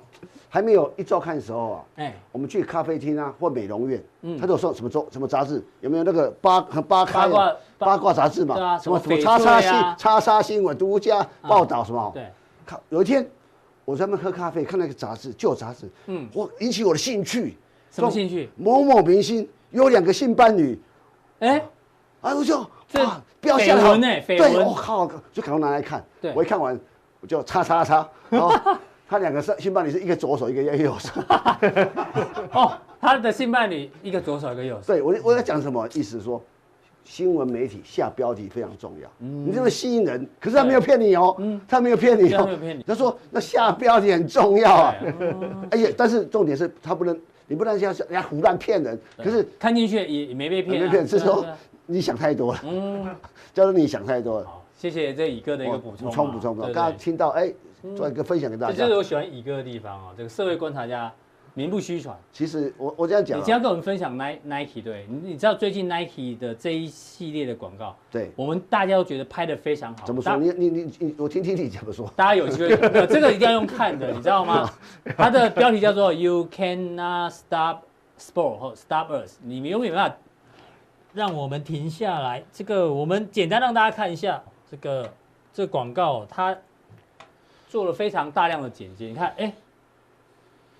[0.52, 7.30] 还没有一周看的时候啊，哎，我们去咖啡厅啊或美容院，嗯，他都说什么周什么杂志，有没有那个八和八开
[7.78, 8.76] 八卦杂志嘛？
[8.76, 12.10] 什么什么叉叉新叉叉新闻独家报道什么？
[12.12, 12.26] 对，
[12.66, 13.24] 看有一天
[13.84, 17.56] 我在那喝咖啡，看那个杂志旧杂志，嗯，我引起我的兴趣，
[17.90, 18.48] 什么兴趣？
[18.56, 20.78] 某某明星有两个性伴侣，
[21.40, 21.58] 哎，
[22.20, 22.58] 啊我就
[22.92, 26.78] 啊标下好，对，我靠，就赶快拿来看，对，我一看完
[27.20, 28.08] 我就叉叉叉，
[29.08, 31.10] 他两个是性伴侣，是一个左手，一个右手。
[32.52, 34.86] 哦，他的性伴侣一个左手，一个右手。
[34.86, 36.20] 对，我我在讲什么意思？
[36.20, 36.40] 说
[37.02, 39.10] 新闻媒体下标题非常重要。
[39.20, 41.34] 嗯，你这么吸引人，可是他没有骗你哦。
[41.38, 42.44] 嗯，他没有骗你哦。
[42.44, 42.84] 没有骗你。
[42.86, 44.94] 他说那下标题很重要啊。
[45.70, 47.18] 哎呀，但是重点是他不能，
[47.50, 48.98] 你不能像人家胡乱骗人。
[49.18, 50.82] 可是看进去也也没被骗。
[50.82, 51.44] 没骗，是说
[51.84, 52.60] 你想太多了。
[52.64, 53.06] 嗯，
[53.52, 54.46] 就是你想太多了。
[54.46, 56.08] 好，谢谢这乙哥的一个补充。
[56.08, 56.72] 补充补充补充。
[56.72, 57.52] 刚刚听到哎。
[57.96, 60.12] 做一个分享给大家，这就是我喜欢乙哥的地方啊！
[60.14, 61.10] 这个社会观察家，
[61.54, 62.16] 名不虚传。
[62.32, 70.06] 其实我我这样讲，你今天跟我们分享 Nike 对，你你知道最近 Nike 的这一系列的广告，对我们大家都觉得拍的非常好。
[70.06, 70.36] 怎么说？
[70.36, 72.12] 你你你你，我听听你怎么说。
[72.16, 72.68] 大家有机会，
[73.06, 74.70] 这个一定要用看的，你知道吗？
[75.16, 77.80] 它的标题叫做 “You cannot stop
[78.18, 80.16] sport 或 stop us”，你们永远没办法
[81.12, 82.42] 让我们停下来。
[82.52, 85.12] 这个我们简单让大家看一下，这个
[85.52, 86.56] 这个广告它。
[87.68, 89.52] 做了非常大量的剪接，你看，哎，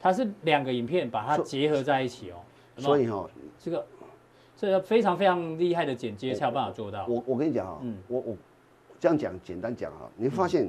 [0.00, 2.36] 它是两个影片把它结合在一起哦。
[2.78, 3.86] 所以哈，这个
[4.56, 7.06] 这个非常非常厉害的剪接才有办法做到。
[7.06, 8.36] 我我跟你讲啊，嗯，我我
[8.98, 10.68] 这样讲简单讲啊，你会发现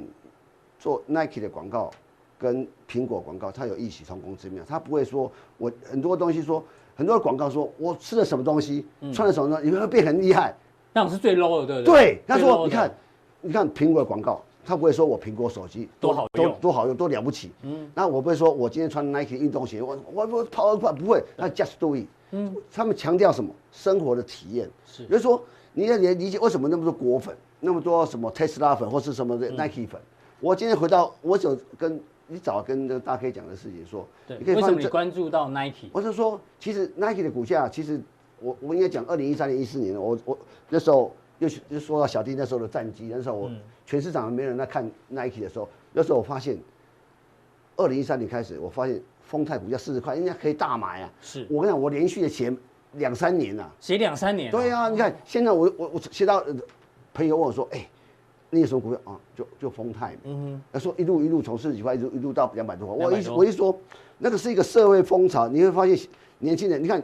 [0.78, 1.90] 做 Nike 的广告
[2.38, 4.62] 跟苹果广告，它有异曲同工之妙。
[4.68, 6.62] 它不会说我很多东西说
[6.94, 10.54] 很多的广告说我吃了什么东西，穿了什么东西，你会变很厉害，
[10.92, 11.94] 那种是最 low 的，对不对？
[11.94, 12.94] 对，他说你看
[13.40, 14.42] 你看苹果的广告。
[14.64, 16.56] 他不会说我苹果手机多好用。
[16.60, 23.52] 多好用多了不起，嗯，那我不会说我今天穿 Nike 运动鞋，我我我跑得快不会，那 just do it，嗯，他们强调什么？
[23.72, 30.00] 生活的体验，是，比如说你要理解为什么那么多果粉，那么多什么 Tesla 粉或是什么的 Nike 粉，
[30.38, 35.88] 我今天回到我就跟你早跟那个大 K 讲的事情说，对，为什么你关注到 Nike？
[35.92, 38.00] 我是说，其实 Nike 的股价，其实
[38.40, 41.10] 我我应该讲二零一三年一四年，我我那时候。
[41.42, 43.50] 又又说到小弟那时候的战绩，那时候我
[43.84, 46.56] 全市场没人在看 Nike 的时候，那时候我发现，
[47.76, 51.12] 二零一三年开始，我发现丰泰股价四十块，人家可以大买啊。
[51.20, 52.54] 是我跟你讲，我连续的写
[52.92, 54.52] 两三年了，写两三年。
[54.52, 56.44] 对啊，你看现在我我我写到
[57.12, 57.84] 朋友问我说，哎，
[58.50, 59.18] 你有什么股票啊？
[59.34, 60.16] 就就丰泰。
[60.22, 60.62] 嗯哼。
[60.72, 63.06] 他说一路一路从四十几块一路一路到两百多块。
[63.06, 63.76] 我一我一说，
[64.18, 65.98] 那个是一个社会风潮，你会发现
[66.38, 67.02] 年轻人，你看，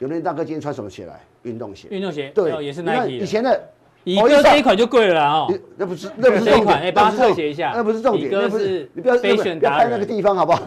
[0.00, 1.18] 有人大哥今天穿什么鞋来？
[1.46, 3.68] 运动鞋，运动鞋，对，也是 Nike 以前的，
[4.04, 10.60] 乙哥这一款就贵了啊，那不是，那不是重点，哎，特写一下，那不是重点，那不是，你不要不要拍那个地方好不好？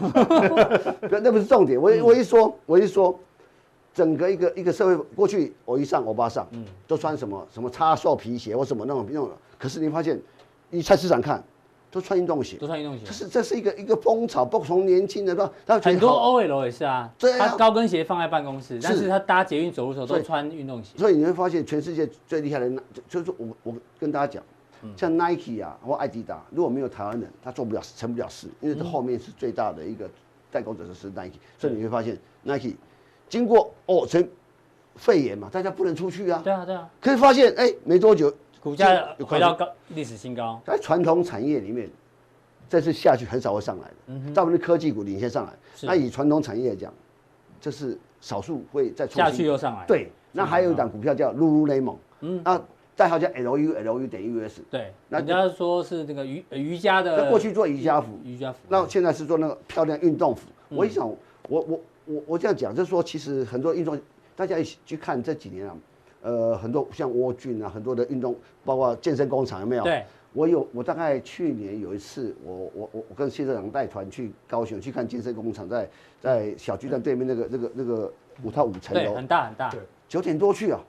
[1.22, 3.18] 那不是重点，我我一说，我一说，
[3.92, 6.46] 整个一个一个社会过去，我一上欧巴桑，
[6.88, 10.18] 都穿什么什么叉兽皮鞋或什么那种那种，可是你发现，
[10.70, 11.42] 你菜市场看，
[11.90, 13.02] 都穿运动鞋，都穿运动鞋。
[13.04, 20.96] 这是这是一个一个风潮，不从年轻人到很多 OL 也是啊，对啊，他高跟鞋放在办公室，但是他搭捷运走路的时候都穿运动鞋。
[20.96, 22.70] 所以你会发现，全世界最厉害的，
[23.08, 24.42] 就是我我跟大家讲，
[24.96, 30.08] 像 Nike 啊或艾迪达，如果没有台湾人，他做不了成不了事，因为这后面是最大的一个
[30.52, 32.74] 代工者是 Nike，所以你会发现 Nike
[33.28, 34.26] 经过哦成
[34.94, 38.32] 肺炎嘛，大家不能出去啊，对啊对啊，可以发现哎没多久。
[38.62, 41.88] 股价回到高历史新高，在传统产业里面，
[42.68, 43.94] 这次下去很少会上来的。
[44.08, 45.52] 嗯，大部分科技股领先上来。
[45.82, 46.92] 那以传统产业来讲，
[47.60, 49.86] 这是少数会再下去又上来。
[49.86, 52.62] 对，那还有一档股票叫 Lululemon，嗯，那
[52.94, 54.60] 代号叫 LU，LU 等于 US。
[54.70, 57.24] 对，那人家说是那个瑜瑜伽的。
[57.24, 58.58] 那过去做瑜伽服，瑜伽服。
[58.68, 60.48] 那现在是做那个漂亮运动服。
[60.68, 63.98] 我一想，我我我我这样讲，就是说，其实很多运动，
[64.36, 65.74] 大家一起去看这几年啊。
[66.22, 69.82] 呃，很多像蜗菌啊，很多的运动，包括健身工厂，有没有？
[69.84, 70.04] 对。
[70.32, 75.88] 我有，我大概去年有一次，我我我我跟谢社长带团去高雄去看健身工厂，在
[76.20, 78.12] 在小巨蛋对面那个那个那个
[78.44, 79.70] 五套五层楼，很大很大。
[79.70, 79.80] 对。
[80.08, 80.80] 九点多去啊，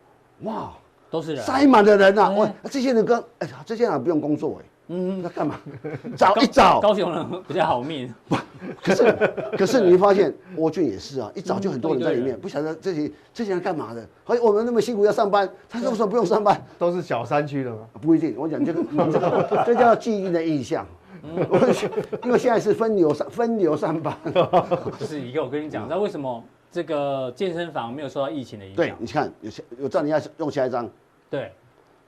[0.43, 0.73] 哇，
[1.09, 2.29] 都是人，塞满的人呐！
[2.37, 4.65] 哇，这些人跟哎呀，这些人不用工作哎。
[4.87, 5.59] 嗯，那干嘛？
[6.17, 8.13] 找一找，高雄人比较好命。
[8.27, 8.35] 不，
[8.83, 14.05] 可是 可是你会发现，沃俊也是啊，一找就很多人在里面，不晓得这些这些人干嘛的。
[14.25, 16.61] 好像我们那么辛苦要上班，他为什么不用上班？
[16.77, 17.87] 都是小山区的吗？
[18.01, 18.83] 不一定，我讲这个，
[19.65, 20.85] 这叫记忆的印象。
[22.23, 24.17] 因为现在是分流上分流上班。
[24.99, 28.75] 是一个，我跟你讲，那为什么这个健身房没有受到疫情的影响？
[28.75, 29.51] 对，你看，有
[29.83, 30.89] 有照你要用下一张。
[31.29, 31.51] 对，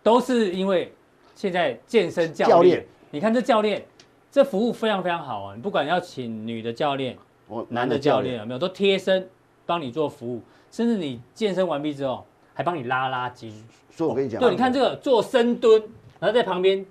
[0.03, 0.93] 都是因为。
[1.35, 3.83] 现在健身教练，你看这教练，
[4.31, 5.55] 这服务非常非常好啊！
[5.55, 7.17] 你不管要请女的教练，
[7.69, 9.27] 男的教练有没有，都贴身
[9.65, 13.51] 帮你做服务，甚至你健身完毕之后，还帮你拉拉筋。
[13.91, 15.81] 所以我跟你讲，对，你看这个做深蹲，
[16.19, 16.85] 然后在旁边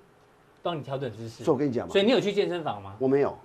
[0.63, 1.43] 帮你调整姿势。
[1.43, 2.95] 所以我跟你讲，所以你有去健身房吗？
[2.99, 3.37] 我没有。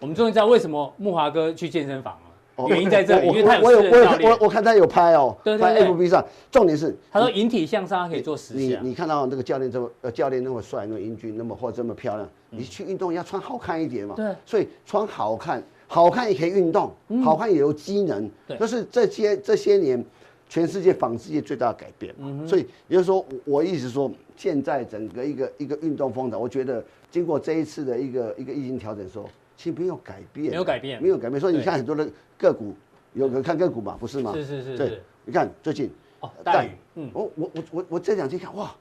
[0.00, 2.29] 我们终于知道为什么木华哥去健身房了。
[2.68, 6.24] 原因在这里，因为他有我有我我看他有拍哦，拍 FB 上。
[6.50, 8.80] 重点是他说引体向上，可以做十下。
[8.80, 14.14] 你你看到那个教练这么呃教练那么帅，那么英俊，那么或这么漂亮，你去运动要穿好看一点嘛。
[14.16, 14.34] 对。
[14.44, 16.92] 所以穿好看，好看也可以运动，
[17.22, 18.28] 好看也有机能。
[18.46, 18.56] 对。
[18.56, 20.04] 就是这些这些年，
[20.48, 22.14] 全世界纺织业最大的改变。
[22.18, 22.46] 嗯。
[22.46, 29.24] 所以也就是说，我一直说，现在整个一个一个运动风潮，我觉得经过这一次的一个一个疫情调整说。
[29.60, 31.38] 其实没有改变，没有改变，没有改变。
[31.38, 32.08] 所以你看很多的
[32.38, 32.74] 个股，
[33.12, 34.32] 有人看个股嘛，不是吗？
[34.32, 34.78] 是是是。
[34.78, 35.90] 对，你看最近
[36.20, 38.74] 哦，大宇，嗯，我我我我我这两天看哇，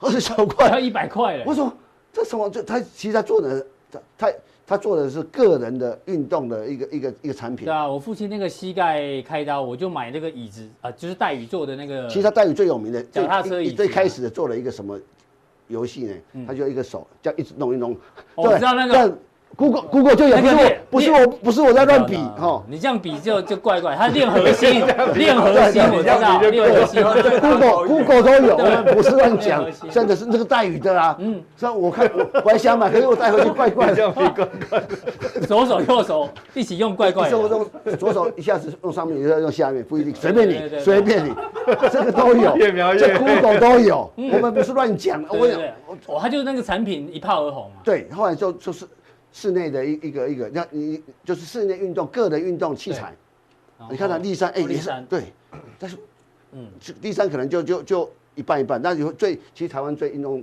[0.00, 1.44] 二十九块，要一百块了。
[1.46, 1.72] 我说
[2.12, 2.50] 这什么？
[2.50, 4.32] 这他其实他做的，他他
[4.66, 7.66] 他做的是个人的运动的一个一个一个产品。
[7.66, 12.08] 对啊，我父亲那个膝盖开刀，我就买那个椅子啊，就是戴宇做的那个。
[12.08, 14.98] 其实他戴宇最有名的脚踏车椅，最开始的做了一个什么
[15.68, 16.44] 游戏呢？
[16.48, 17.96] 他就一个手这样一直弄一弄。
[18.34, 19.16] 我知道那个。
[19.56, 22.62] Google Google 就有，不是我，不是我，不是我在乱比哈。
[22.66, 24.82] 你这样比就就怪怪，他练核心，
[25.14, 27.02] 练核心，我知道，练核心。
[27.40, 31.14] Google Google 都有，不是乱讲，真的是那个带鱼的啊。
[31.18, 34.10] 嗯，所以我看我我还想买，可是我带回去怪怪的。
[35.46, 37.36] 左手右手一起用怪怪的。
[37.36, 37.66] 用
[37.98, 41.34] 左手一下子用上面，一下用下面，不一定，随便你，随便你，
[41.92, 42.56] 这个都有，
[42.96, 44.10] 这 Google 都有。
[44.16, 47.82] 我们不是乱讲，我我我他就是那个产品一炮而红嘛。
[47.84, 48.86] 对，后来就就是。
[49.32, 53.14] 室内的一一个一个，那你就是室内运动个人运动器材，
[53.90, 55.04] 你看它立山，哎，立山。
[55.06, 55.32] 对，
[55.78, 55.96] 但是，
[56.52, 56.68] 嗯，
[57.00, 60.42] 立山可能就就就一半一半，但是最其实台湾最运动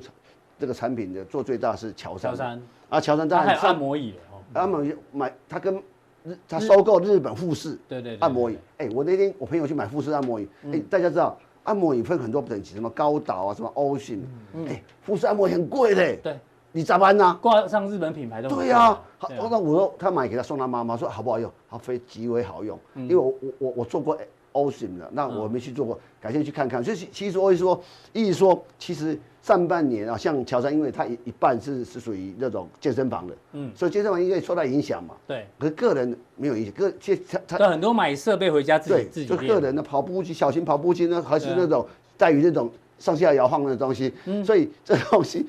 [0.57, 2.61] 这个产品的做最大是乔山，乔山。
[2.89, 4.13] 啊，乔山当然按摩椅
[4.53, 5.75] 按摩椅买他跟
[6.23, 14.19] 日他收购日本富士，对对按摩椅，哎，我那天我朋友去买富士按摩椅，哎，大家知道按摩椅分很多等级，什么高岛啊，什么 Ocean，
[14.67, 16.39] 哎，富士按摩椅很贵嘞，对。
[16.77, 17.35] 你咋办呢？
[17.41, 18.89] 挂上日本品牌都对呀。
[19.17, 21.51] 好，那我说他买给他送他妈妈，说好不好用？
[21.67, 24.15] 他非极为好用，因为我我我我做过
[24.53, 26.83] Osim 的，那我没去做过，改天去看看。
[26.83, 27.81] 所以其实我会说，
[28.13, 35.15] 一直说，其实上半年啊，像乔山，因为他一一半是是属于那种健身房的，嗯，所以健身房应该受到影响嘛。
[35.25, 35.47] 对。
[35.57, 41.83] 可是个人没有影响，个其实他他很多买设备回家自己自己就个人的跑步机、小型跑步机呢，还是那种
[42.15, 42.69] 在于那种
[42.99, 45.43] 上下摇晃的东西，嗯所以这东西。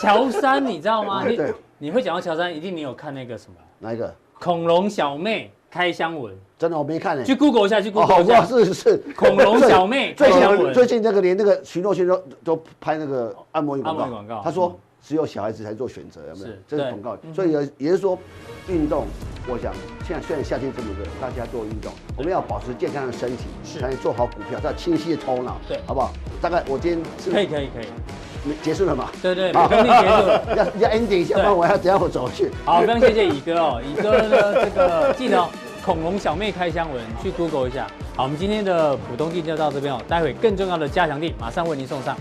[0.00, 1.24] 乔杉，你知道吗？
[1.26, 1.38] 你
[1.78, 3.56] 你会讲到乔杉，一定你有看那个什么？
[3.78, 4.14] 哪一个？
[4.38, 6.34] 恐龙小妹开箱文。
[6.58, 7.24] 真的我没看呢。
[7.24, 8.44] 去 Google 一下，去 Google 一下。
[8.44, 8.96] 是是是。
[9.16, 14.40] 恐龙小妹 最近最近那个连那个徐若瑄都都拍那个按摩椅广告。
[14.44, 16.54] 他说只有小孩子才做选择，有没有？
[16.66, 17.18] 这是广告。
[17.34, 18.16] 所以也也是说，
[18.68, 19.06] 运动，
[19.48, 19.72] 我想
[20.06, 23.44] 现在虽然夏天这么热，大家做运动，我们要保持健康的身体，
[23.80, 26.12] 才能做好股票，要清晰的头脑，对，好不好？
[26.40, 27.86] 大概我今天可以可以可以。
[28.62, 29.10] 结束了嘛？
[29.22, 30.44] 对对，封面结束了，
[30.80, 32.50] 要要 ending 一下，不然我要等下我走去。
[32.64, 35.42] 好，非常谢谢乙哥哦， 乙哥呢，这个记得
[35.84, 37.86] 恐龙小妹开箱文去 Google 一下。
[38.16, 42.16] 好，我们今天的浦东地就到这边哦，待会更重要的加强地马上为您送上。